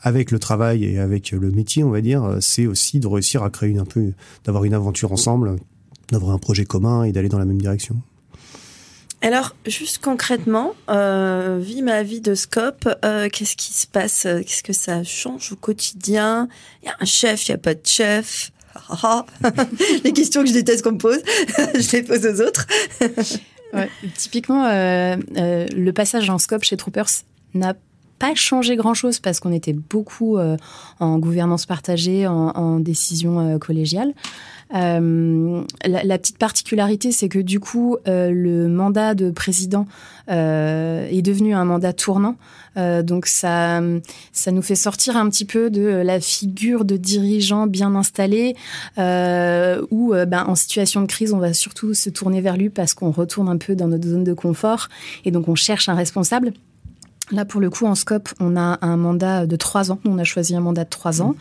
avec 0.00 0.30
le 0.30 0.38
travail 0.38 0.84
et 0.84 0.98
avec 0.98 1.32
le 1.32 1.50
métier 1.50 1.82
on 1.82 1.90
va 1.90 2.00
dire 2.00 2.36
c'est 2.40 2.66
aussi 2.66 3.00
de 3.00 3.06
réussir 3.06 3.42
à 3.42 3.50
créer 3.50 3.70
une 3.70 3.80
un 3.80 3.84
peu 3.84 4.12
d'avoir 4.44 4.64
une 4.64 4.74
aventure 4.74 5.12
ensemble 5.12 5.56
d'avoir 6.10 6.32
un 6.32 6.38
projet 6.38 6.64
commun 6.64 7.02
et 7.02 7.12
d'aller 7.12 7.28
dans 7.28 7.38
la 7.38 7.44
même 7.44 7.60
direction. 7.60 7.96
Alors, 9.22 9.56
juste 9.66 9.98
concrètement, 9.98 10.74
euh, 10.88 11.58
vie 11.60 11.82
ma 11.82 12.02
vie 12.04 12.20
de 12.20 12.34
scope, 12.34 12.88
euh, 13.04 13.28
qu'est-ce 13.28 13.56
qui 13.56 13.72
se 13.72 13.86
passe? 13.86 14.22
Qu'est-ce 14.22 14.62
que 14.62 14.74
ça 14.74 15.02
change 15.02 15.52
au 15.52 15.56
quotidien? 15.56 16.48
Il 16.82 16.86
y 16.86 16.88
a 16.90 16.96
un 17.00 17.04
chef, 17.06 17.48
il 17.48 17.50
n'y 17.50 17.54
a 17.54 17.58
pas 17.58 17.74
de 17.74 17.84
chef 17.84 18.52
les 20.04 20.12
questions 20.12 20.42
que 20.42 20.48
je 20.48 20.54
déteste 20.54 20.82
qu'on 20.82 20.92
me 20.92 20.98
pose, 20.98 21.20
je 21.74 21.96
les 21.96 22.02
pose 22.02 22.26
aux 22.26 22.40
autres. 22.42 22.66
typiquement, 24.16 24.66
euh, 24.66 25.16
euh, 25.36 25.66
le 25.74 25.92
passage 25.92 26.30
en 26.30 26.38
scope 26.38 26.64
chez 26.64 26.76
Troopers 26.76 27.08
n'a 27.54 27.74
pas 28.18 28.34
changé 28.34 28.76
grand-chose 28.76 29.20
parce 29.20 29.40
qu'on 29.40 29.52
était 29.52 29.72
beaucoup 29.72 30.38
euh, 30.38 30.56
en 31.00 31.18
gouvernance 31.18 31.66
partagée, 31.66 32.26
en, 32.26 32.80
décision 32.80 33.58
collégiale. 33.58 34.14
Euh, 34.74 35.62
la, 35.84 36.18
petite 36.18 36.38
particularité, 36.38 37.12
c'est 37.12 37.28
que 37.28 37.38
du 37.38 37.60
coup, 37.60 37.96
euh, 38.08 38.30
le 38.32 38.68
mandat 38.68 39.14
de 39.14 39.30
président 39.30 39.86
euh, 40.28 41.06
est 41.08 41.22
devenu 41.22 41.54
un 41.54 41.64
mandat 41.64 41.92
tournant. 41.92 42.36
donc 42.76 43.26
ça, 43.26 43.80
ça 44.32 44.50
nous 44.50 44.62
fait 44.62 44.74
sortir 44.74 45.16
un 45.16 45.30
petit 45.30 45.44
peu 45.44 45.70
de 45.70 45.82
la 45.82 46.20
figure 46.20 46.84
de 46.84 46.96
dirigeant 46.96 47.66
bien 47.66 47.94
installé, 47.94 48.54
où 48.98 50.12
ben, 50.12 50.44
en 50.46 50.54
situation 50.54 51.00
de 51.00 51.06
crise, 51.06 51.32
on 51.32 51.38
va 51.38 51.54
surtout 51.54 51.94
se 51.94 52.10
tourner 52.10 52.40
vers 52.40 52.56
lui 52.56 52.68
parce 52.68 52.92
qu'on 52.92 53.12
retourne 53.12 53.48
un 53.48 53.56
peu 53.56 53.74
dans 53.76 53.88
notre 53.88 54.06
zone 54.08 54.24
de 54.24 54.34
confort 54.34 54.88
et 55.24 55.30
donc 55.30 55.48
on 55.48 55.54
cherche 55.54 55.88
un 55.88 55.94
responsable. 55.94 56.52
Là, 57.32 57.44
pour 57.44 57.60
le 57.60 57.70
coup, 57.70 57.86
en 57.86 57.94
scope, 57.94 58.28
on 58.40 58.56
a 58.56 58.78
un 58.82 58.96
mandat 58.96 59.46
de 59.46 59.56
trois 59.56 59.90
ans. 59.90 59.98
On 60.04 60.18
a 60.18 60.24
choisi 60.24 60.54
un 60.54 60.60
mandat 60.60 60.84
de 60.84 60.90
trois 60.90 61.22
ans. 61.22 61.34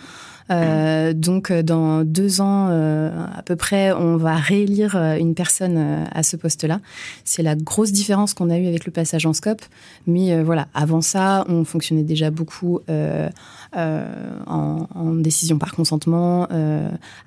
Euh, 0.52 1.14
donc, 1.14 1.52
dans 1.52 2.04
deux 2.04 2.40
ans 2.42 2.68
à 2.68 3.42
peu 3.44 3.56
près, 3.56 3.92
on 3.92 4.16
va 4.18 4.36
réélire 4.36 4.96
une 4.96 5.34
personne 5.34 6.06
à 6.12 6.24
ce 6.24 6.38
poste-là. 6.38 6.82
C'est 7.24 7.42
la 7.44 7.56
grosse 7.56 7.92
différence 7.92 8.34
qu'on 8.34 8.50
a 8.50 8.58
eue 8.58 8.68
avec 8.68 8.86
le 8.86 8.92
passage 8.92 9.26
en 9.26 9.34
scope. 9.34 9.62
Mais 10.06 10.42
voilà, 10.44 10.68
avant 10.74 11.02
ça, 11.02 11.46
on 11.50 11.66
fonctionnait 11.66 12.04
déjà 12.04 12.30
beaucoup 12.30 12.80
en, 12.88 13.30
en, 14.96 15.14
décision 15.16 15.58
par 15.58 15.74
consentement, 15.74 16.48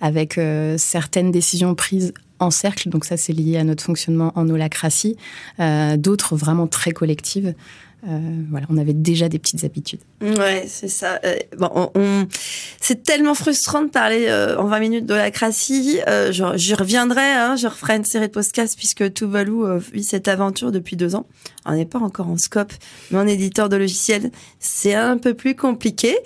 avec 0.00 0.40
certaines 0.76 1.32
décisions 1.32 1.74
prises 1.74 2.12
en 2.40 2.50
cercle, 2.50 2.88
donc 2.88 3.04
ça 3.04 3.16
c'est 3.16 3.32
lié 3.32 3.56
à 3.56 3.64
notre 3.64 3.82
fonctionnement 3.82 4.32
en 4.36 4.48
holacratie, 4.48 5.16
euh, 5.60 5.96
d'autres 5.96 6.36
vraiment 6.36 6.66
très 6.66 6.92
collectives. 6.92 7.54
Euh, 8.06 8.18
voilà, 8.50 8.66
on 8.70 8.78
avait 8.78 8.92
déjà 8.92 9.28
des 9.28 9.38
petites 9.38 9.64
habitudes. 9.64 10.00
Ouais, 10.20 10.66
c'est 10.68 10.88
ça. 10.88 11.18
Euh, 11.24 11.36
bon, 11.56 11.90
on, 11.94 12.26
c'est 12.80 13.02
tellement 13.02 13.34
frustrant 13.34 13.82
de 13.82 13.88
parler 13.88 14.30
en 14.58 14.66
20 14.66 14.78
minutes 14.78 15.06
d'holacratie. 15.06 16.00
j'y 16.30 16.74
reviendrai, 16.74 17.32
hein, 17.32 17.56
je 17.56 17.66
referai 17.66 17.96
une 17.96 18.04
série 18.04 18.28
de 18.28 18.32
podcasts 18.32 18.76
puisque 18.76 19.12
Tuvalu 19.12 19.78
vit 19.92 20.04
cette 20.04 20.28
aventure 20.28 20.70
depuis 20.70 20.96
deux 20.96 21.14
ans. 21.14 21.26
On 21.66 21.74
n'est 21.74 21.86
pas 21.86 21.98
encore 21.98 22.28
en 22.28 22.36
scope, 22.36 22.72
mais 23.10 23.18
en 23.18 23.26
éditeur 23.26 23.68
de 23.68 23.76
logiciels, 23.76 24.30
c'est 24.60 24.94
un 24.94 25.18
peu 25.18 25.34
plus 25.34 25.56
compliqué. 25.56 26.16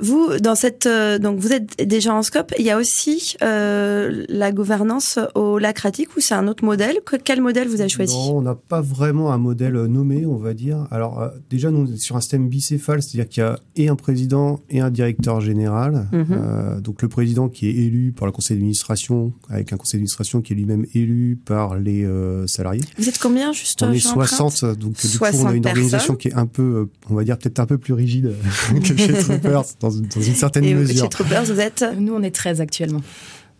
Vous, 0.00 0.38
dans 0.40 0.54
cette, 0.56 0.86
euh, 0.86 1.18
donc 1.18 1.38
vous 1.38 1.52
êtes 1.52 1.86
déjà 1.88 2.14
en 2.14 2.22
scope. 2.22 2.52
Il 2.58 2.64
y 2.64 2.70
a 2.70 2.78
aussi 2.78 3.36
euh, 3.42 4.24
la 4.28 4.50
gouvernance 4.50 5.18
au 5.34 5.58
lacratique 5.58 6.16
ou 6.16 6.20
c'est 6.20 6.34
un 6.34 6.48
autre 6.48 6.64
modèle? 6.64 6.96
Quel 7.24 7.40
modèle 7.40 7.68
vous 7.68 7.80
avez 7.80 7.88
choisi? 7.88 8.14
Non, 8.14 8.38
on 8.38 8.42
n'a 8.42 8.54
pas 8.56 8.80
vraiment 8.80 9.32
un 9.32 9.38
modèle 9.38 9.74
nommé, 9.84 10.26
on 10.26 10.36
va 10.36 10.52
dire. 10.52 10.86
Alors 10.90 11.20
euh, 11.20 11.28
déjà, 11.48 11.70
nous, 11.70 11.88
on 11.88 11.94
est 11.94 11.96
sur 11.96 12.16
un 12.16 12.20
système 12.20 12.48
bicéphale, 12.48 13.02
c'est-à-dire 13.02 13.28
qu'il 13.28 13.42
y 13.42 13.46
a 13.46 13.58
et 13.76 13.88
un 13.88 13.96
président 13.96 14.60
et 14.70 14.80
un 14.80 14.90
directeur 14.90 15.40
général. 15.40 16.08
Mhm. 16.12 16.26
euh, 16.30 16.80
donc 16.80 17.02
le 17.02 17.08
président 17.08 17.48
qui 17.48 17.68
est 17.68 17.74
élu 17.74 18.12
par 18.12 18.26
le 18.26 18.32
conseil 18.32 18.56
d'administration, 18.56 19.32
avec 19.48 19.72
un 19.72 19.76
conseil 19.76 19.98
d'administration 19.98 20.40
qui 20.42 20.52
est 20.52 20.56
lui-même 20.56 20.86
élu 20.94 21.38
par 21.44 21.76
les 21.76 22.04
euh, 22.04 22.46
salariés. 22.46 22.82
Vous 22.98 23.08
êtes 23.08 23.18
combien 23.18 23.52
juste 23.52 23.82
On 23.82 23.92
est 23.92 23.98
60, 23.98 24.64
donc 24.76 24.94
du 24.94 25.18
coup 25.18 25.24
on 25.24 25.46
a 25.46 25.54
une 25.54 25.66
organisation 25.66 26.16
qui 26.16 26.28
est 26.28 26.34
un 26.34 26.46
peu, 26.46 26.88
on 27.10 27.14
va 27.14 27.24
dire 27.24 27.38
peut-être 27.38 27.60
un 27.60 27.66
peu 27.66 27.78
plus 27.78 27.94
rigide 27.94 28.34
que 28.82 28.96
chez 28.96 29.12
Troopers 29.18 29.64
dans 29.90 29.96
dans, 29.96 30.22
une 30.22 30.34
certaine 30.34 30.64
et 30.64 30.74
mesure. 30.74 31.04
Chez 31.04 31.08
Troopers, 31.08 31.44
vous 31.44 31.60
êtes 31.60 31.84
Nous, 31.98 32.12
on 32.12 32.22
est 32.22 32.30
13 32.30 32.60
actuellement. 32.60 33.02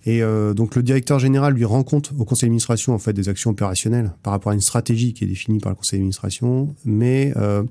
Et 0.07 0.23
euh, 0.23 0.53
donc 0.53 0.75
le 0.77 0.83
directeur 0.83 1.19
général 1.19 1.55
lui 1.55 1.65
rend 1.65 1.83
compte 1.83 2.13
au 2.19 2.25
conseil 2.25 2.49
d'administration 2.49 2.93
en 2.93 2.99
fait 2.99 3.15
des 3.15 3.31
actions 3.31 3.51
opérationnelles 3.51 4.13
par 4.23 4.33
rapport 4.33 4.53
à 4.53 4.55
une 4.55 4.61
stratégie 4.61 5.15
qui 5.15 5.25
est 5.25 5.27
définie 5.27 5.61
par 5.61 5.71
le 5.71 5.77
conseil 5.77 5.99
d'administration, 5.99 6.75
mais 6.85 7.33
euh, 7.37 7.63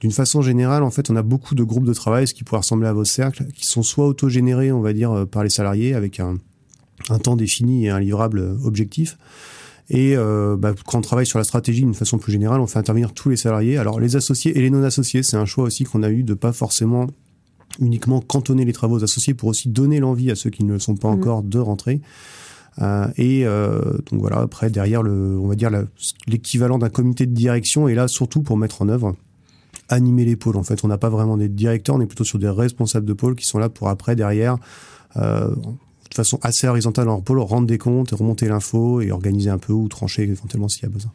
d'une 0.00 0.10
façon 0.10 0.42
générale, 0.42 0.82
en 0.82 0.90
fait, 0.90 1.10
on 1.10 1.16
a 1.16 1.22
beaucoup 1.22 1.54
de 1.54 1.62
groupes 1.62 1.86
de 1.86 1.94
travail, 1.94 2.26
ce 2.26 2.34
qui 2.34 2.44
pourrait 2.44 2.60
ressembler 2.60 2.88
à 2.88 2.92
vos 2.92 3.04
cercles, 3.04 3.46
qui 3.54 3.66
sont 3.66 3.82
soit 3.82 4.06
autogénérés, 4.06 4.72
on 4.72 4.80
va 4.80 4.92
dire, 4.92 5.12
euh, 5.12 5.26
par 5.26 5.44
les 5.44 5.48
salariés 5.48 5.94
avec 5.94 6.18
un, 6.20 6.36
un 7.08 7.18
temps 7.18 7.36
défini 7.36 7.86
et 7.86 7.90
un 7.90 8.00
livrable 8.00 8.56
objectif. 8.64 9.16
Et 9.88 10.16
euh, 10.16 10.56
bah, 10.56 10.74
quand 10.84 10.98
on 10.98 11.00
travaille 11.00 11.26
sur 11.26 11.38
la 11.38 11.44
stratégie 11.44 11.82
d'une 11.82 11.94
façon 11.94 12.18
plus 12.18 12.32
générale, 12.32 12.60
on 12.60 12.66
fait 12.66 12.78
intervenir 12.78 13.12
tous 13.12 13.28
les 13.28 13.36
salariés. 13.36 13.78
Alors 13.78 14.00
les 14.00 14.16
associés 14.16 14.56
et 14.58 14.60
les 14.60 14.70
non 14.70 14.82
associés, 14.82 15.22
c'est 15.22 15.36
un 15.36 15.46
choix 15.46 15.64
aussi 15.64 15.84
qu'on 15.84 16.02
a 16.02 16.10
eu 16.10 16.24
de 16.24 16.34
pas 16.34 16.52
forcément 16.52 17.06
uniquement 17.80 18.20
cantonner 18.20 18.64
les 18.64 18.72
travaux 18.72 19.02
associés 19.02 19.34
pour 19.34 19.48
aussi 19.48 19.68
donner 19.68 20.00
l'envie 20.00 20.30
à 20.30 20.36
ceux 20.36 20.50
qui 20.50 20.64
ne 20.64 20.72
le 20.72 20.78
sont 20.78 20.96
pas 20.96 21.08
mmh. 21.08 21.14
encore 21.14 21.42
de 21.42 21.58
rentrer. 21.58 22.00
Euh, 22.82 23.08
et 23.16 23.46
euh, 23.46 23.80
donc 24.10 24.20
voilà, 24.20 24.38
après 24.40 24.68
derrière 24.70 25.02
le, 25.02 25.38
on 25.38 25.48
va 25.48 25.54
dire 25.54 25.70
l'équivalent 26.26 26.78
d'un 26.78 26.90
comité 26.90 27.24
de 27.26 27.32
direction 27.32 27.88
est 27.88 27.94
là 27.94 28.06
surtout 28.06 28.42
pour 28.42 28.58
mettre 28.58 28.82
en 28.82 28.88
œuvre, 28.88 29.16
animer 29.88 30.24
les 30.24 30.36
pôles. 30.36 30.56
En 30.56 30.62
fait, 30.62 30.84
on 30.84 30.88
n'a 30.88 30.98
pas 30.98 31.08
vraiment 31.08 31.36
des 31.36 31.48
directeurs, 31.48 31.96
on 31.96 32.00
est 32.00 32.06
plutôt 32.06 32.24
sur 32.24 32.38
des 32.38 32.48
responsables 32.48 33.06
de 33.06 33.12
pôle 33.14 33.34
qui 33.34 33.46
sont 33.46 33.58
là 33.58 33.68
pour 33.68 33.88
après 33.88 34.14
derrière, 34.14 34.58
euh, 35.16 35.48
de 35.48 36.14
façon 36.14 36.38
assez 36.42 36.68
horizontale 36.68 37.06
dans 37.06 37.12
leur 37.12 37.22
pôle, 37.22 37.38
rendre 37.40 37.66
des 37.66 37.78
comptes, 37.78 38.10
remonter 38.10 38.48
l'info 38.48 39.00
et 39.00 39.10
organiser 39.10 39.50
un 39.50 39.58
peu 39.58 39.72
ou 39.72 39.88
trancher 39.88 40.24
éventuellement 40.24 40.68
s'il 40.68 40.82
y 40.82 40.86
a 40.86 40.90
besoin. 40.90 41.12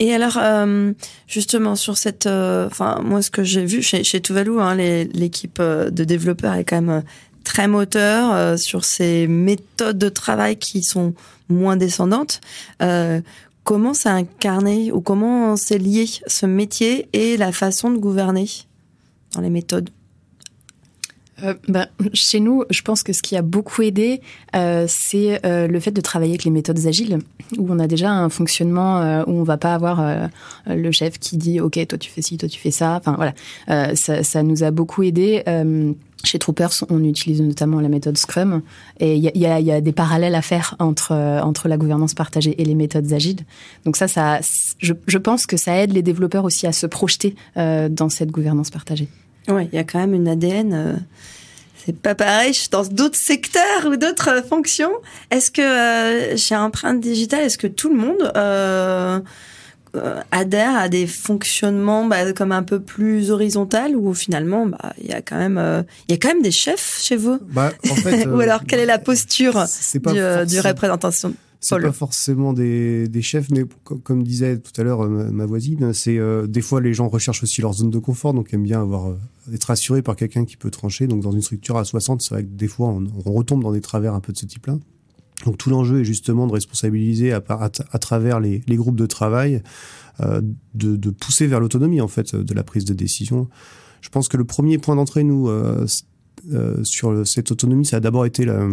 Et 0.00 0.12
alors, 0.12 0.38
euh, 0.38 0.92
justement, 1.26 1.76
sur 1.76 1.96
cette... 1.96 2.26
Euh, 2.26 2.66
enfin, 2.66 3.00
moi, 3.04 3.22
ce 3.22 3.30
que 3.30 3.44
j'ai 3.44 3.64
vu 3.64 3.82
chez, 3.82 4.02
chez 4.02 4.20
Tuvalu, 4.20 4.60
hein, 4.60 4.74
l'équipe 4.74 5.58
euh, 5.60 5.90
de 5.90 6.04
développeurs 6.04 6.54
est 6.54 6.64
quand 6.64 6.82
même 6.82 7.02
très 7.44 7.68
moteur 7.68 8.58
sur 8.58 8.86
ces 8.86 9.26
méthodes 9.26 9.98
de 9.98 10.08
travail 10.08 10.56
qui 10.56 10.82
sont 10.82 11.12
moins 11.50 11.76
descendantes. 11.76 12.40
comment 13.64 13.92
c'est 13.92 14.08
incarné 14.08 14.90
ou 14.92 15.02
comment 15.02 15.54
c'est 15.56 15.76
lié 15.76 16.06
ce 16.26 16.46
métier 16.46 17.06
et 17.12 17.36
la 17.36 17.52
façon 17.52 17.90
de 17.90 17.98
gouverner 17.98 18.48
dans 19.34 19.42
les 19.42 19.50
méthodes? 19.50 19.90
Euh, 21.42 21.54
ben, 21.68 21.86
chez 22.12 22.40
nous, 22.40 22.64
je 22.70 22.82
pense 22.82 23.02
que 23.02 23.12
ce 23.12 23.22
qui 23.22 23.36
a 23.36 23.42
beaucoup 23.42 23.82
aidé, 23.82 24.20
euh, 24.54 24.86
c'est 24.88 25.44
euh, 25.44 25.66
le 25.66 25.80
fait 25.80 25.90
de 25.90 26.00
travailler 26.00 26.32
avec 26.32 26.44
les 26.44 26.50
méthodes 26.50 26.86
agiles, 26.86 27.18
où 27.58 27.66
on 27.70 27.78
a 27.78 27.86
déjà 27.86 28.10
un 28.10 28.28
fonctionnement 28.28 29.24
où 29.26 29.32
on 29.32 29.42
va 29.42 29.56
pas 29.56 29.74
avoir 29.74 30.28
le 30.66 30.92
chef 30.92 31.18
qui 31.18 31.36
dit 31.36 31.60
OK, 31.60 31.78
toi 31.86 31.98
tu 31.98 32.10
fais 32.10 32.22
ci, 32.22 32.38
toi 32.38 32.48
tu 32.48 32.58
fais 32.58 32.70
ça. 32.70 32.96
Enfin 32.96 33.16
voilà, 33.16 33.94
ça, 33.94 34.42
nous 34.42 34.62
a 34.62 34.70
beaucoup 34.70 35.02
aidé. 35.02 35.42
Chez 36.24 36.38
Troopers, 36.38 36.72
on 36.88 37.04
utilise 37.04 37.42
notamment 37.42 37.80
la 37.80 37.88
méthode 37.88 38.16
Scrum 38.16 38.62
et 38.98 39.16
il 39.16 39.22
y, 39.22 39.46
a, 39.46 39.80
des 39.80 39.92
parallèles 39.92 40.34
à 40.34 40.42
faire 40.42 40.74
entre 40.78 41.12
entre 41.12 41.68
la 41.68 41.76
gouvernance 41.76 42.14
partagée 42.14 42.60
et 42.60 42.64
les 42.64 42.74
méthodes 42.74 43.12
agiles. 43.12 43.40
Donc 43.84 43.96
ça, 43.96 44.40
je 44.78 45.18
pense 45.18 45.46
que 45.46 45.56
ça 45.56 45.76
aide 45.76 45.92
les 45.92 46.02
développeurs 46.02 46.44
aussi 46.44 46.66
à 46.66 46.72
se 46.72 46.86
projeter 46.86 47.34
dans 47.56 48.08
cette 48.08 48.30
gouvernance 48.30 48.70
partagée. 48.70 49.08
Ouais, 49.48 49.68
il 49.72 49.76
y 49.76 49.78
a 49.78 49.84
quand 49.84 49.98
même 49.98 50.14
une 50.14 50.28
ADN 50.28 51.04
c'est 51.84 51.96
pas 51.96 52.14
pareil 52.14 52.54
dans 52.70 52.84
d'autres 52.84 53.18
secteurs 53.18 53.86
ou 53.86 53.96
d'autres 53.96 54.42
fonctions. 54.46 54.92
Est-ce 55.30 55.50
que 55.50 55.60
euh, 55.60 56.36
chez 56.36 56.56
Empreinte 56.56 57.00
Digitale, 57.00 57.42
est-ce 57.44 57.58
que 57.58 57.66
tout 57.66 57.90
le 57.90 57.96
monde 57.96 58.32
euh, 58.36 59.20
euh, 59.94 60.20
adhère 60.30 60.76
à 60.76 60.88
des 60.88 61.06
fonctionnements 61.06 62.06
bah, 62.06 62.32
comme 62.32 62.52
un 62.52 62.62
peu 62.62 62.80
plus 62.80 63.30
horizontal 63.30 63.96
ou 63.96 64.14
finalement 64.14 64.66
bah, 64.66 64.94
il 64.98 65.08
y 65.08 65.12
a 65.12 65.20
quand 65.20 65.36
même 65.36 65.84
il 66.08 66.12
y 66.12 66.14
a 66.14 66.18
quand 66.18 66.28
même 66.28 66.42
des 66.42 66.50
chefs 66.50 67.00
chez 67.02 67.16
vous? 67.16 67.38
Bah, 67.50 67.72
en 67.90 67.94
fait, 67.96 68.26
ou 68.34 68.40
alors 68.40 68.64
quelle 68.66 68.80
est 68.80 68.86
la 68.86 68.98
posture 68.98 69.64
du, 69.92 70.46
du 70.46 70.60
représentation 70.60 71.34
c'est 71.64 71.80
pas 71.80 71.92
forcément 71.92 72.52
des, 72.52 73.08
des, 73.08 73.22
chefs, 73.22 73.50
mais 73.50 73.64
comme 73.84 74.22
disait 74.22 74.58
tout 74.58 74.78
à 74.78 74.84
l'heure 74.84 75.02
euh, 75.02 75.30
ma, 75.30 75.46
voisine, 75.46 75.94
c'est 75.94 76.18
euh, 76.18 76.46
des 76.46 76.60
fois 76.60 76.80
les 76.80 76.92
gens 76.92 77.08
recherchent 77.08 77.42
aussi 77.42 77.62
leur 77.62 77.72
zone 77.72 77.90
de 77.90 77.98
confort, 77.98 78.34
donc 78.34 78.52
aiment 78.52 78.64
bien 78.64 78.82
avoir 78.82 79.08
euh, 79.08 79.16
être 79.52 79.70
assuré 79.70 80.02
par 80.02 80.14
quelqu'un 80.14 80.44
qui 80.44 80.58
peut 80.58 80.70
trancher. 80.70 81.06
Donc 81.06 81.22
dans 81.22 81.32
une 81.32 81.40
structure 81.40 81.78
à 81.78 81.84
60, 81.84 82.20
c'est 82.20 82.34
vrai 82.34 82.44
que 82.44 82.50
des 82.50 82.68
fois 82.68 82.88
on, 82.88 83.06
on, 83.24 83.32
retombe 83.32 83.62
dans 83.62 83.72
des 83.72 83.80
travers 83.80 84.12
un 84.14 84.20
peu 84.20 84.32
de 84.32 84.38
ce 84.38 84.44
type-là. 84.44 84.76
Donc 85.46 85.56
tout 85.56 85.70
l'enjeu 85.70 86.02
est 86.02 86.04
justement 86.04 86.46
de 86.46 86.52
responsabiliser 86.52 87.32
à, 87.32 87.42
à, 87.48 87.70
à 87.90 87.98
travers 87.98 88.40
les, 88.40 88.62
les, 88.66 88.76
groupes 88.76 88.96
de 88.96 89.06
travail, 89.06 89.62
euh, 90.20 90.42
de, 90.74 90.96
de, 90.96 91.10
pousser 91.10 91.46
vers 91.46 91.60
l'autonomie 91.60 92.02
en 92.02 92.08
fait 92.08 92.36
de 92.36 92.54
la 92.54 92.62
prise 92.62 92.84
de 92.84 92.94
décision. 92.94 93.48
Je 94.02 94.10
pense 94.10 94.28
que 94.28 94.36
le 94.36 94.44
premier 94.44 94.76
point 94.76 94.96
d'entrée 94.96 95.24
nous 95.24 95.48
sur 96.82 97.26
cette 97.26 97.50
autonomie, 97.50 97.86
ça 97.86 97.96
a 97.96 98.00
d'abord 98.00 98.26
été 98.26 98.44
la 98.44 98.68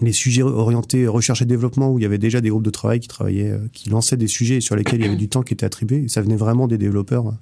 les 0.00 0.12
sujets 0.12 0.42
orientés 0.42 1.06
recherche 1.06 1.42
et 1.42 1.44
développement 1.44 1.92
où 1.92 1.98
il 1.98 2.02
y 2.02 2.04
avait 2.04 2.18
déjà 2.18 2.40
des 2.40 2.48
groupes 2.48 2.64
de 2.64 2.70
travail 2.70 3.00
qui 3.00 3.08
travaillaient, 3.08 3.50
euh, 3.50 3.68
qui 3.72 3.90
lançaient 3.90 4.16
des 4.16 4.26
sujets 4.26 4.60
sur 4.60 4.76
lesquels 4.76 5.00
il 5.00 5.04
y 5.04 5.08
avait 5.08 5.16
du 5.16 5.28
temps 5.28 5.42
qui 5.42 5.54
était 5.54 5.66
attribué. 5.66 6.04
Et 6.04 6.08
ça 6.08 6.20
venait 6.20 6.36
vraiment 6.36 6.66
des 6.66 6.78
développeurs 6.78 7.28
euh, 7.28 7.32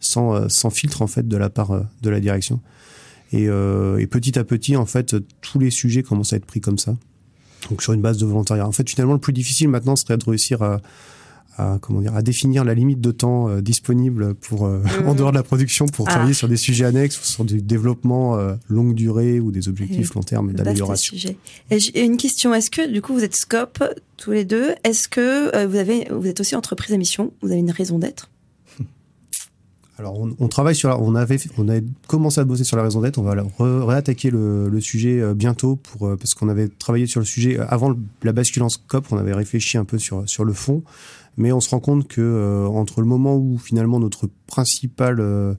sans, 0.00 0.34
euh, 0.34 0.48
sans 0.48 0.70
filtre 0.70 1.02
en 1.02 1.06
fait 1.06 1.28
de 1.28 1.36
la 1.36 1.50
part 1.50 1.84
de 2.02 2.10
la 2.10 2.20
direction. 2.20 2.60
Et, 3.32 3.48
euh, 3.48 3.98
et 3.98 4.06
petit 4.06 4.38
à 4.38 4.44
petit, 4.44 4.76
en 4.76 4.86
fait, 4.86 5.16
tous 5.40 5.58
les 5.58 5.70
sujets 5.70 6.02
commencent 6.02 6.32
à 6.32 6.36
être 6.36 6.46
pris 6.46 6.60
comme 6.60 6.78
ça. 6.78 6.96
Donc 7.68 7.82
sur 7.82 7.92
une 7.92 8.00
base 8.00 8.18
de 8.18 8.26
volontariat. 8.26 8.66
En 8.66 8.72
fait, 8.72 8.88
finalement, 8.88 9.12
le 9.12 9.20
plus 9.20 9.32
difficile 9.32 9.68
maintenant 9.68 9.96
serait 9.96 10.16
de 10.16 10.24
réussir 10.24 10.62
à, 10.62 10.80
à 11.60 11.78
comment 11.80 12.00
dire 12.00 12.14
à 12.14 12.22
définir 12.22 12.64
la 12.64 12.74
limite 12.74 13.00
de 13.00 13.10
temps 13.10 13.48
euh, 13.48 13.60
disponible 13.60 14.34
pour 14.34 14.66
euh, 14.66 14.82
en 15.06 15.14
dehors 15.14 15.32
de 15.32 15.36
la 15.36 15.42
production 15.42 15.86
pour 15.86 16.08
ah. 16.08 16.12
travailler 16.12 16.34
sur 16.34 16.48
des 16.48 16.56
sujets 16.56 16.84
annexes 16.84 17.20
ou 17.20 17.24
sur 17.24 17.44
du 17.44 17.60
développement 17.62 18.36
euh, 18.36 18.54
longue 18.68 18.94
durée 18.94 19.40
ou 19.40 19.52
des 19.52 19.68
objectifs 19.68 20.14
long 20.14 20.22
terme 20.22 20.52
d'amélioration. 20.52 21.16
Et 21.70 22.04
une 22.04 22.16
question 22.16 22.54
est-ce 22.54 22.70
que 22.70 22.90
du 22.90 23.02
coup 23.02 23.14
vous 23.14 23.24
êtes 23.24 23.36
scope 23.36 23.82
tous 24.16 24.32
les 24.32 24.44
deux 24.44 24.74
est-ce 24.84 25.08
que 25.08 25.66
vous 25.66 25.76
avez 25.76 26.08
vous 26.10 26.26
êtes 26.26 26.40
aussi 26.40 26.56
entreprise 26.56 26.94
à 26.94 26.98
mission? 26.98 27.32
Vous 27.42 27.50
avez 27.50 27.60
une 27.60 27.70
raison 27.70 27.98
d'être? 27.98 28.30
Alors, 30.00 30.18
on, 30.18 30.34
on, 30.38 30.48
travaille 30.48 30.74
sur 30.74 30.88
la, 30.88 30.98
on 30.98 31.14
avait, 31.14 31.38
on 31.58 31.68
a 31.68 31.78
commencé 32.08 32.40
à 32.40 32.44
bosser 32.44 32.64
sur 32.64 32.76
la 32.76 32.82
raison 32.82 33.00
d'être. 33.00 33.18
On 33.18 33.22
va 33.22 33.34
réattaquer 33.86 34.30
le, 34.30 34.68
le, 34.68 34.80
sujet 34.80 35.22
bientôt 35.34 35.76
pour, 35.76 36.16
parce 36.16 36.34
qu'on 36.34 36.48
avait 36.48 36.68
travaillé 36.68 37.06
sur 37.06 37.20
le 37.20 37.26
sujet 37.26 37.58
avant 37.58 37.94
la 38.22 38.32
bascule 38.32 38.62
en 38.62 38.70
scope. 38.70 39.06
On 39.10 39.18
avait 39.18 39.34
réfléchi 39.34 39.76
un 39.76 39.84
peu 39.84 39.98
sur, 39.98 40.28
sur 40.28 40.44
le 40.44 40.54
fond 40.54 40.82
mais 41.36 41.52
on 41.52 41.60
se 41.60 41.70
rend 41.70 41.80
compte 41.80 42.06
que 42.06 42.20
euh, 42.20 42.66
entre 42.66 43.00
le 43.00 43.06
moment 43.06 43.36
où 43.36 43.58
finalement 43.58 43.98
notre 43.98 44.28
principal 44.46 45.20
euh, 45.20 45.54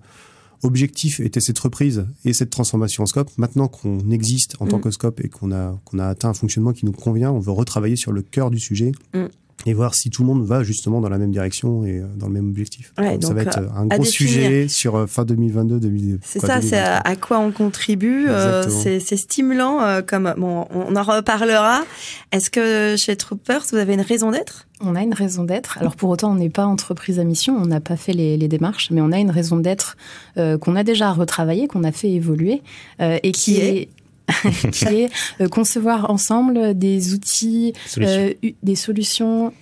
objectif 0.64 1.20
était 1.20 1.40
cette 1.40 1.58
reprise 1.58 2.06
et 2.24 2.34
cette 2.34 2.52
transformation 2.52 3.04
en 3.04 3.08
scope, 3.08 3.32
maintenant 3.38 3.68
qu'on 3.68 4.12
existe 4.12 4.56
en 4.60 4.68
tant 4.68 4.78
mm. 4.78 4.82
que 4.82 4.92
scope 4.92 5.22
et 5.24 5.30
qu'on 5.30 5.52
a 5.52 5.80
qu'on 5.86 6.00
a 6.00 6.08
atteint 6.08 6.30
un 6.30 6.34
fonctionnement 6.34 6.72
qui 6.72 6.86
nous 6.86 6.92
convient, 6.92 7.32
on 7.32 7.40
veut 7.40 7.52
retravailler 7.52 7.96
sur 7.96 8.12
le 8.12 8.22
cœur 8.22 8.52
du 8.52 8.60
sujet. 8.60 8.92
Mm. 9.14 9.26
Et 9.66 9.74
voir 9.74 9.94
si 9.94 10.10
tout 10.10 10.24
le 10.24 10.28
monde 10.28 10.46
va 10.46 10.64
justement 10.64 11.02
dans 11.02 11.10
la 11.10 11.18
même 11.18 11.32
direction 11.32 11.86
et 11.86 12.00
euh, 12.00 12.06
dans 12.16 12.28
le 12.28 12.34
même 12.34 12.50
objectif. 12.50 12.94
Ouais, 12.98 13.18
donc, 13.18 13.24
ça 13.30 13.34
va 13.34 13.42
être 13.42 13.60
euh, 13.60 13.68
un 13.76 13.90
à 13.90 13.96
gros 13.98 14.06
sujet 14.06 14.68
sur 14.68 14.96
euh, 14.96 15.06
fin 15.08 15.24
2022 15.26 15.80
2000 15.80 16.20
C'est 16.24 16.40
ça, 16.40 16.62
c'est 16.62 16.78
à, 16.78 17.02
2023. 17.04 17.12
à 17.12 17.16
quoi 17.16 17.40
on 17.40 17.52
contribue. 17.52 18.26
euh, 18.30 18.64
c'est 18.70 19.00
stimulant. 19.18 19.82
euh, 19.82 20.02
comme 20.02 20.34
bon, 20.38 20.66
on 20.72 20.96
en 20.96 21.04
reparlera. 21.04 21.84
Est-ce 22.32 22.50
que 22.50 22.96
chez 22.98 23.16
Troopers, 23.16 23.64
vous 23.72 23.78
avez 23.78 23.94
une 23.94 24.02
raison 24.02 24.32
d'être? 24.32 24.68
On 24.84 24.96
a 24.96 25.02
une 25.04 25.14
raison 25.14 25.44
d'être. 25.44 25.78
Alors 25.78 25.96
pour 25.96 26.10
autant, 26.10 26.32
on 26.32 26.36
n'est 26.36 26.50
pas 26.50 26.66
entreprise 26.66 27.20
à 27.20 27.24
mission, 27.24 27.56
on 27.56 27.68
n'a 27.68 27.80
pas 27.80 27.98
fait 27.98 28.14
les, 28.14 28.36
les 28.36 28.48
démarches, 28.48 28.90
mais 28.90 29.00
on 29.02 29.12
a 29.12 29.20
une 29.20 29.30
raison 29.30 29.58
d'être 29.58 29.96
euh, 30.38 30.58
qu'on 30.58 30.76
a 30.76 30.84
déjà 30.84 31.12
retravaillé, 31.12 31.68
qu'on 31.68 31.84
a 31.84 31.92
fait 31.92 32.10
évoluer 32.10 32.64
euh, 33.00 33.20
et 33.22 33.32
qui, 33.32 33.54
Qui 33.56 33.60
est 33.62 33.90
qui 34.72 34.86
est 34.86 35.10
euh, 35.42 35.48
concevoir 35.48 36.10
ensemble 36.10 36.78
des 36.78 37.14
outils, 37.14 37.74
euh, 37.98 38.34
des 38.64 38.76
solutions 38.76 39.54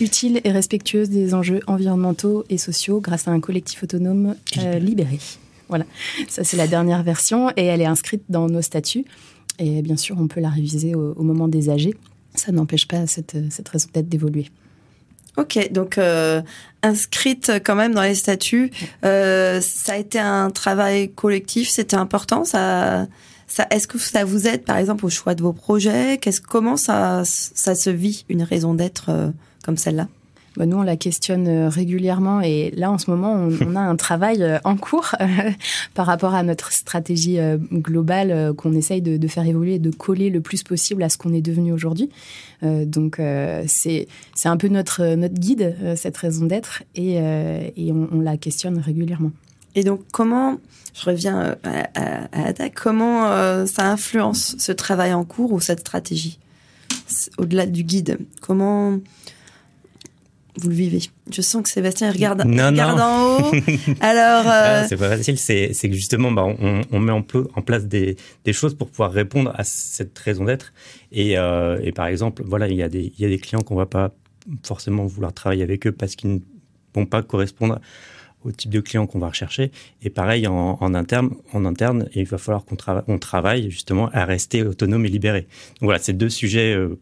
utiles 0.00 0.40
et 0.44 0.52
respectueuses 0.52 1.10
des 1.10 1.34
enjeux 1.34 1.60
environnementaux 1.66 2.44
et 2.48 2.58
sociaux 2.58 3.00
grâce 3.00 3.28
à 3.28 3.32
un 3.32 3.40
collectif 3.40 3.82
autonome 3.82 4.36
euh, 4.58 4.78
libéré. 4.78 5.18
Voilà, 5.68 5.84
ça 6.28 6.44
c'est 6.44 6.56
la 6.56 6.66
dernière 6.66 7.02
version 7.02 7.50
et 7.56 7.64
elle 7.64 7.82
est 7.82 7.86
inscrite 7.86 8.22
dans 8.28 8.48
nos 8.48 8.62
statuts. 8.62 9.04
Et 9.58 9.82
bien 9.82 9.96
sûr, 9.96 10.16
on 10.18 10.28
peut 10.28 10.40
la 10.40 10.50
réviser 10.50 10.94
au, 10.94 11.12
au 11.14 11.22
moment 11.22 11.48
des 11.48 11.68
AG. 11.68 11.94
Ça 12.34 12.52
n'empêche 12.52 12.86
pas 12.86 13.06
cette, 13.06 13.36
cette 13.50 13.68
raison 13.68 13.88
d'être 13.92 14.08
d'évoluer. 14.08 14.46
Ok, 15.38 15.70
donc 15.70 15.98
euh, 15.98 16.42
inscrite 16.82 17.52
quand 17.64 17.76
même 17.76 17.94
dans 17.94 18.02
les 18.02 18.16
statuts. 18.16 18.72
Euh, 19.04 19.60
ça 19.60 19.92
a 19.92 19.96
été 19.96 20.18
un 20.18 20.50
travail 20.50 21.12
collectif, 21.12 21.68
c'était 21.68 21.94
important. 21.96 22.44
Ça, 22.44 23.06
est-ce 23.70 23.86
que 23.86 23.98
ça 23.98 24.24
vous 24.24 24.46
aide, 24.46 24.62
par 24.64 24.76
exemple, 24.76 25.04
au 25.06 25.08
choix 25.08 25.34
de 25.34 25.42
vos 25.42 25.52
projets? 25.52 26.18
Qu'est-ce, 26.18 26.40
comment 26.40 26.76
ça, 26.76 27.22
ça 27.24 27.74
se 27.74 27.90
vit 27.90 28.24
une 28.28 28.42
raison 28.42 28.74
d'être 28.74 29.06
euh, 29.08 29.30
comme 29.64 29.76
celle-là? 29.76 30.08
Bah, 30.56 30.66
nous, 30.66 30.76
on 30.76 30.82
la 30.82 30.96
questionne 30.96 31.46
euh, 31.46 31.68
régulièrement 31.68 32.40
et 32.40 32.72
là, 32.76 32.90
en 32.90 32.98
ce 32.98 33.10
moment, 33.10 33.48
on, 33.60 33.76
a 33.76 33.80
un 33.80 33.96
travail 33.96 34.42
euh, 34.42 34.58
en 34.64 34.76
cours 34.76 35.14
par 35.94 36.06
rapport 36.06 36.34
à 36.34 36.42
notre 36.42 36.72
stratégie 36.72 37.38
globale 37.72 38.52
qu'on 38.54 38.74
essaye 38.74 39.02
de, 39.02 39.28
faire 39.28 39.46
évoluer 39.46 39.74
et 39.74 39.78
de 39.78 39.90
coller 39.90 40.30
le 40.30 40.40
plus 40.40 40.62
possible 40.62 41.02
à 41.02 41.08
ce 41.08 41.16
qu'on 41.16 41.32
est 41.32 41.42
devenu 41.42 41.72
aujourd'hui. 41.72 42.10
Donc, 42.62 43.20
c'est 43.66 44.06
un 44.44 44.56
peu 44.56 44.68
notre, 44.68 45.14
guide, 45.28 45.76
cette 45.96 46.16
raison 46.16 46.46
d'être, 46.46 46.82
et, 46.96 47.20
on 47.20 48.20
la 48.20 48.36
questionne 48.36 48.78
régulièrement. 48.78 49.30
Et 49.78 49.84
donc, 49.84 50.00
comment, 50.12 50.58
je 50.92 51.04
reviens 51.08 51.40
euh, 51.40 51.54
à, 51.62 51.88
à, 51.94 52.24
à 52.32 52.46
Ada, 52.48 52.68
comment 52.68 53.30
euh, 53.30 53.64
ça 53.64 53.88
influence 53.88 54.56
ce 54.58 54.72
travail 54.72 55.12
en 55.14 55.24
cours 55.24 55.52
ou 55.52 55.60
cette 55.60 55.78
stratégie 55.80 56.40
Au-delà 57.38 57.64
du 57.64 57.84
guide, 57.84 58.18
comment 58.40 58.98
vous 60.56 60.68
le 60.68 60.74
vivez? 60.74 61.00
Je 61.30 61.40
sens 61.42 61.62
que 61.62 61.68
Sébastien 61.68 62.10
regarde, 62.10 62.42
Non, 62.44 62.70
regarde 62.70 62.98
non. 62.98 63.04
en 63.04 63.38
haut. 63.38 63.52
Alors, 64.00 64.46
euh, 64.48 64.82
Ah, 64.82 64.86
c'est 64.88 64.96
pas 64.96 65.10
facile, 65.16 65.38
c'est 65.38 65.70
que 65.72 65.92
justement, 65.94 66.32
bah, 66.32 66.44
on, 66.44 66.80
on 66.90 66.98
met 66.98 67.12
en, 67.12 67.24
en 67.54 67.62
place 67.62 67.84
des, 67.86 68.16
des 68.44 68.52
choses 68.52 68.74
pour 68.74 68.90
pouvoir 68.90 69.12
répondre 69.12 69.52
à 69.54 69.62
cette 69.62 70.18
raison 70.18 70.44
d'être. 70.46 70.72
Et, 71.12 71.38
euh, 71.38 71.78
et 71.84 71.92
par 71.92 72.06
exemple, 72.08 72.42
voilà, 72.44 72.66
il 72.66 72.74
y 72.74 72.82
a 72.82 72.88
des, 72.88 73.12
il 73.16 73.22
y 73.22 73.24
a 73.24 73.28
des 73.28 73.38
clients 73.38 73.60
qu'on 73.60 73.76
va 73.76 73.86
pas 73.86 74.10
forcément 74.64 75.06
vouloir 75.06 75.32
travailler 75.32 75.62
avec 75.62 75.86
eux 75.86 75.92
parce 75.92 76.16
qu'ils 76.16 76.30
ne 76.34 76.38
vont 76.94 77.06
pas 77.06 77.22
correspondre 77.22 77.78
au 78.44 78.52
type 78.52 78.70
de 78.70 78.80
client 78.80 79.06
qu'on 79.06 79.18
va 79.18 79.28
rechercher. 79.28 79.70
Et 80.02 80.10
pareil, 80.10 80.46
en, 80.46 80.94
interne, 80.94 81.30
en 81.52 81.64
interne, 81.64 82.08
il 82.14 82.24
va 82.24 82.38
falloir 82.38 82.64
qu'on 82.64 82.76
trava- 82.76 83.04
on 83.08 83.18
travaille 83.18 83.70
justement 83.70 84.08
à 84.12 84.24
rester 84.24 84.62
autonome 84.62 85.04
et 85.06 85.08
libéré. 85.08 85.42
Donc 85.42 85.84
voilà, 85.88 85.98
c'est 85.98 86.12
deux 86.12 86.28
sujets 86.28 86.74
euh, 86.74 86.98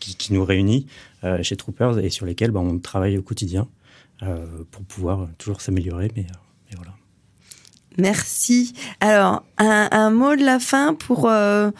qui, 0.00 0.32
nous 0.32 0.44
réunissent 0.44 0.86
euh, 1.24 1.42
chez 1.42 1.56
Troopers 1.56 1.98
et 1.98 2.10
sur 2.10 2.26
lesquels 2.26 2.50
bah, 2.50 2.60
on 2.60 2.78
travaille 2.78 3.18
au 3.18 3.22
quotidien 3.22 3.68
euh, 4.22 4.46
pour 4.70 4.82
pouvoir 4.84 5.28
toujours 5.38 5.60
s'améliorer. 5.60 6.10
Mais, 6.16 6.26
voilà. 6.74 6.92
Merci. 7.98 8.74
Alors, 9.00 9.44
un, 9.58 10.10
mot 10.10 10.36
de 10.36 10.44
la 10.44 10.58
fin 10.58 10.94
pour... 10.94 11.22
bah, 11.22 11.72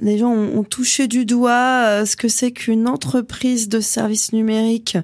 les 0.00 0.16
gens 0.16 0.32
ont, 0.32 0.64
touché 0.64 1.08
du 1.08 1.26
doigt 1.26 2.06
ce 2.06 2.16
que 2.16 2.28
c'est 2.28 2.52
qu'une 2.52 2.88
entreprise 2.88 3.68
de 3.68 3.80
services 3.80 4.32
numériques 4.32 4.96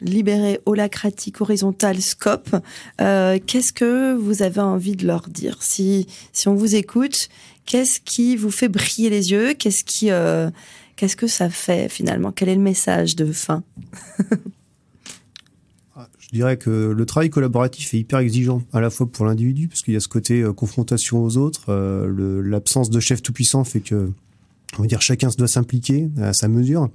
libérée, 0.00 0.60
holacratique, 0.66 1.40
horizontale, 1.40 2.00
scope. 2.00 2.56
Euh, 3.00 3.38
qu'est-ce 3.46 3.72
que 3.72 4.14
vous 4.14 4.42
avez 4.42 4.60
envie 4.60 4.96
de 4.96 5.06
leur 5.06 5.28
dire? 5.28 5.58
Si, 5.62 6.06
si 6.32 6.48
on 6.48 6.54
vous 6.54 6.74
écoute, 6.74 7.28
qu'est-ce 7.66 8.00
qui 8.00 8.36
vous 8.36 8.50
fait 8.50 8.68
briller 8.68 9.10
les 9.10 9.30
yeux? 9.32 9.54
Qu'est-ce 9.54 9.84
qui... 9.84 10.10
euh, 10.10 10.50
Qu'est-ce 10.96 11.16
que 11.16 11.26
ça 11.26 11.48
fait 11.48 11.88
finalement? 11.88 12.30
Quel 12.30 12.50
est 12.50 12.54
le 12.54 12.60
message 12.60 13.16
de 13.16 13.32
fin? 13.32 13.62
Ah, 15.96 16.08
Je 16.18 16.28
dirais 16.28 16.56
que 16.56 16.70
le 16.96 17.06
travail 17.06 17.30
collaboratif 17.30 17.94
est 17.94 17.98
hyper 17.98 18.20
exigeant, 18.20 18.62
à 18.72 18.80
la 18.80 18.90
fois 18.90 19.06
pour 19.10 19.26
l'individu, 19.26 19.68
parce 19.68 19.82
qu'il 19.82 19.94
y 19.94 19.96
a 19.96 20.00
ce 20.00 20.08
côté 20.08 20.40
euh, 20.42 20.52
confrontation 20.52 21.22
aux 21.22 21.36
autres. 21.36 21.72
L'absence 22.44 22.90
de 22.90 23.00
chef 23.00 23.22
tout-puissant 23.22 23.64
fait 23.64 23.80
que, 23.80 24.10
on 24.78 24.82
va 24.82 24.86
dire, 24.88 25.02
chacun 25.02 25.30
se 25.30 25.36
doit 25.36 25.48
s'impliquer 25.48 26.08
à 26.20 26.32
sa 26.32 26.48
mesure. 26.48 26.88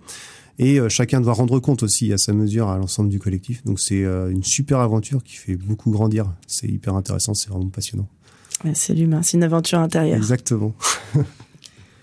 Et 0.58 0.80
euh, 0.80 0.88
chacun 0.90 1.20
doit 1.22 1.34
rendre 1.34 1.60
compte 1.60 1.84
aussi 1.84 2.14
à 2.14 2.18
sa 2.18 2.32
mesure 2.34 2.70
à 2.70 2.78
l'ensemble 2.78 3.10
du 3.10 3.20
collectif. 3.20 3.64
Donc 3.66 3.80
c'est 3.80 4.04
euh, 4.04 4.30
une 4.32 4.44
super 4.44 4.80
aventure 4.80 5.24
qui 5.24 5.36
fait 5.36 5.56
beaucoup 5.56 5.92
grandir. 5.92 6.32
C'est 6.48 6.68
hyper 6.68 6.96
intéressant, 6.96 7.34
c'est 7.34 7.50
vraiment 7.50 7.70
passionnant. 7.70 8.08
Ouais, 8.64 8.72
C'est 8.74 8.94
l'humain, 8.94 9.22
c'est 9.22 9.36
une 9.38 9.44
aventure 9.44 9.80
intérieure. 9.80 10.18
Exactement. 10.18 10.74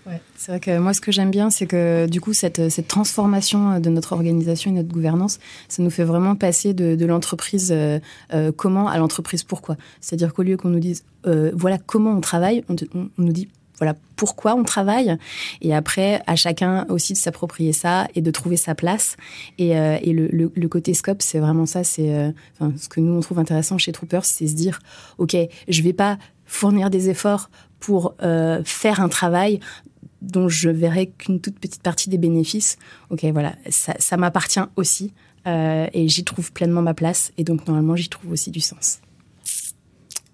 Ouais, 0.05 0.19
c'est 0.37 0.51
vrai 0.51 0.59
que 0.59 0.77
moi, 0.79 0.93
ce 0.93 0.99
que 0.99 1.13
j'aime 1.13 1.31
bien, 1.31 1.49
c'est 1.49 1.65
que 1.65 2.07
du 2.07 2.19
coup, 2.19 2.33
cette, 2.33 2.67
cette 2.69 2.89
transformation 2.89 3.79
de 3.79 3.89
notre 3.89 4.11
organisation 4.11 4.69
et 4.71 4.73
notre 4.73 4.89
gouvernance, 4.93 5.39
ça 5.69 5.81
nous 5.81 5.89
fait 5.89 6.03
vraiment 6.03 6.35
passer 6.35 6.73
de, 6.73 6.95
de 6.97 7.05
l'entreprise 7.05 7.69
euh, 7.71 7.99
euh, 8.33 8.51
comment 8.51 8.89
à 8.89 8.97
l'entreprise 8.97 9.43
pourquoi. 9.43 9.77
C'est-à-dire 10.01 10.33
qu'au 10.33 10.43
lieu 10.43 10.57
qu'on 10.57 10.67
nous 10.67 10.81
dise 10.81 11.05
euh, 11.25 11.51
voilà 11.55 11.77
comment 11.77 12.11
on 12.11 12.19
travaille, 12.19 12.65
on, 12.67 12.75
on- 12.93 13.09
on 13.17 13.21
nous 13.21 13.31
dit 13.31 13.47
voilà 13.83 13.99
pourquoi 14.15 14.55
on 14.55 14.63
travaille. 14.63 15.17
Et 15.61 15.75
après, 15.75 16.21
à 16.25 16.37
chacun 16.37 16.85
aussi 16.87 17.11
de 17.11 17.17
s'approprier 17.17 17.73
ça 17.73 18.07
et 18.15 18.21
de 18.21 18.31
trouver 18.31 18.55
sa 18.55 18.75
place. 18.75 19.17
Et, 19.57 19.77
euh, 19.77 19.97
le, 20.05 20.67
côté 20.67 20.93
scope, 20.93 21.21
c'est 21.21 21.39
vraiment 21.39 21.65
ça. 21.65 21.83
C'est 21.83 22.15
euh, 22.15 22.31
ce 22.77 22.87
que 22.87 23.01
nous 23.01 23.13
on 23.13 23.19
trouve 23.19 23.39
intéressant 23.39 23.77
chez 23.77 23.91
Troopers, 23.91 24.23
c'est 24.23 24.47
se 24.47 24.53
dire 24.53 24.79
ok, 25.17 25.35
je 25.67 25.81
vais 25.81 25.91
pas 25.91 26.17
fournir 26.45 26.89
des 26.89 27.09
efforts 27.09 27.49
pour 27.81 28.15
euh, 28.23 28.61
faire 28.63 29.01
un 29.01 29.09
travail 29.09 29.59
dont 30.21 30.47
je 30.47 30.69
verrai 30.69 31.07
qu'une 31.07 31.41
toute 31.41 31.59
petite 31.59 31.83
partie 31.83 32.07
des 32.07 32.17
bénéfices. 32.17 32.77
Ok, 33.09 33.25
voilà, 33.33 33.55
ça, 33.69 34.15
m'appartient 34.15 34.63
aussi 34.77 35.11
et 35.45 36.07
j'y 36.07 36.23
trouve 36.23 36.53
pleinement 36.53 36.81
ma 36.81 36.93
place 36.93 37.33
et 37.37 37.43
donc 37.43 37.67
normalement 37.67 37.97
j'y 37.97 38.07
trouve 38.07 38.31
aussi 38.31 38.49
du 38.49 38.61
sens. 38.61 39.01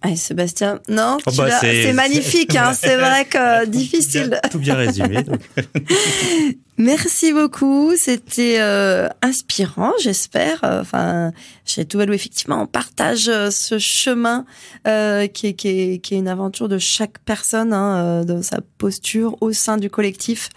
Allez, 0.02 0.16
Sébastien, 0.16 0.80
non, 0.88 1.18
Oh 1.26 1.32
tu 1.32 1.38
bah, 1.38 1.50
c'est- 1.60 1.84
c'est 1.84 1.94
magnifique, 1.94 2.56
hein, 2.56 2.72
c'est 2.74 2.96
vrai 2.96 3.26
que 3.26 3.66
difficile. 3.78 4.40
Tout 4.50 4.60
bien 4.60 4.76
résumé. 4.76 5.24
donc. 5.24 5.42
Merci 6.82 7.34
beaucoup, 7.34 7.92
c'était 7.98 8.62
euh, 8.62 9.10
inspirant, 9.22 9.92
j'espère. 10.00 10.64
Euh, 10.64 10.80
Enfin, 10.80 11.34
chez 11.66 11.86
Tuvalu, 11.86 12.14
effectivement, 12.14 12.62
on 12.62 12.66
partage 12.66 13.28
euh, 13.28 13.52
ce 13.52 13.78
chemin 13.80 14.46
euh, 14.88 15.28
qui, 15.28 15.48
est, 15.48 15.54
qui, 15.56 15.68
est, 15.68 16.00
qui 16.00 16.16
est 16.16 16.18
une 16.18 16.30
aventure 16.30 16.70
de 16.70 16.78
chaque 16.78 17.20
personne, 17.20 17.74
hein, 17.74 17.98
euh, 17.98 18.24
de 18.24 18.42
sa 18.42 18.62
posture 18.78 19.36
au 19.42 19.52
sein 19.52 19.76
du 19.76 19.90
collectif. 19.90 20.48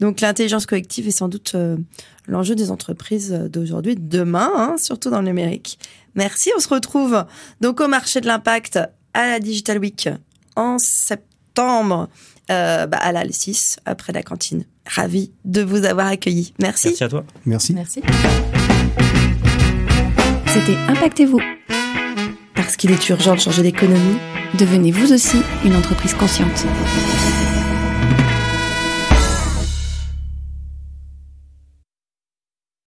Donc, 0.00 0.20
l'intelligence 0.20 0.66
collective 0.66 1.08
est 1.08 1.12
sans 1.12 1.28
doute 1.28 1.56
l'enjeu 2.28 2.54
des 2.54 2.70
entreprises 2.70 3.32
d'aujourd'hui, 3.32 3.94
de 3.94 4.18
demain, 4.18 4.52
hein, 4.54 4.76
surtout 4.78 5.08
dans 5.08 5.22
le 5.22 5.28
numérique. 5.28 5.78
Merci, 6.14 6.50
on 6.54 6.60
se 6.60 6.68
retrouve 6.68 7.24
donc 7.62 7.80
au 7.80 7.88
marché 7.88 8.20
de 8.20 8.26
l'impact 8.26 8.78
à 9.14 9.26
la 9.26 9.40
Digital 9.40 9.78
Week 9.78 10.10
en 10.56 10.78
septembre 10.78 12.10
bah, 12.48 12.88
à 12.90 13.12
la 13.12 13.24
6 13.30 13.78
après 13.86 14.12
la 14.12 14.22
cantine. 14.22 14.64
Ravi 14.94 15.30
de 15.44 15.62
vous 15.62 15.84
avoir 15.84 16.08
accueilli. 16.08 16.52
Merci. 16.60 16.88
Merci 16.88 17.04
à 17.04 17.08
toi. 17.08 17.24
Merci. 17.46 17.74
Merci. 17.74 18.02
C'était 20.46 20.76
Impactez-vous. 20.88 21.40
Parce 22.54 22.76
qu'il 22.76 22.90
est 22.90 23.08
urgent 23.08 23.34
de 23.34 23.40
changer 23.40 23.62
d'économie. 23.62 24.18
Devenez 24.58 24.90
vous 24.90 25.12
aussi 25.12 25.38
une 25.64 25.76
entreprise 25.76 26.14
consciente. 26.14 26.66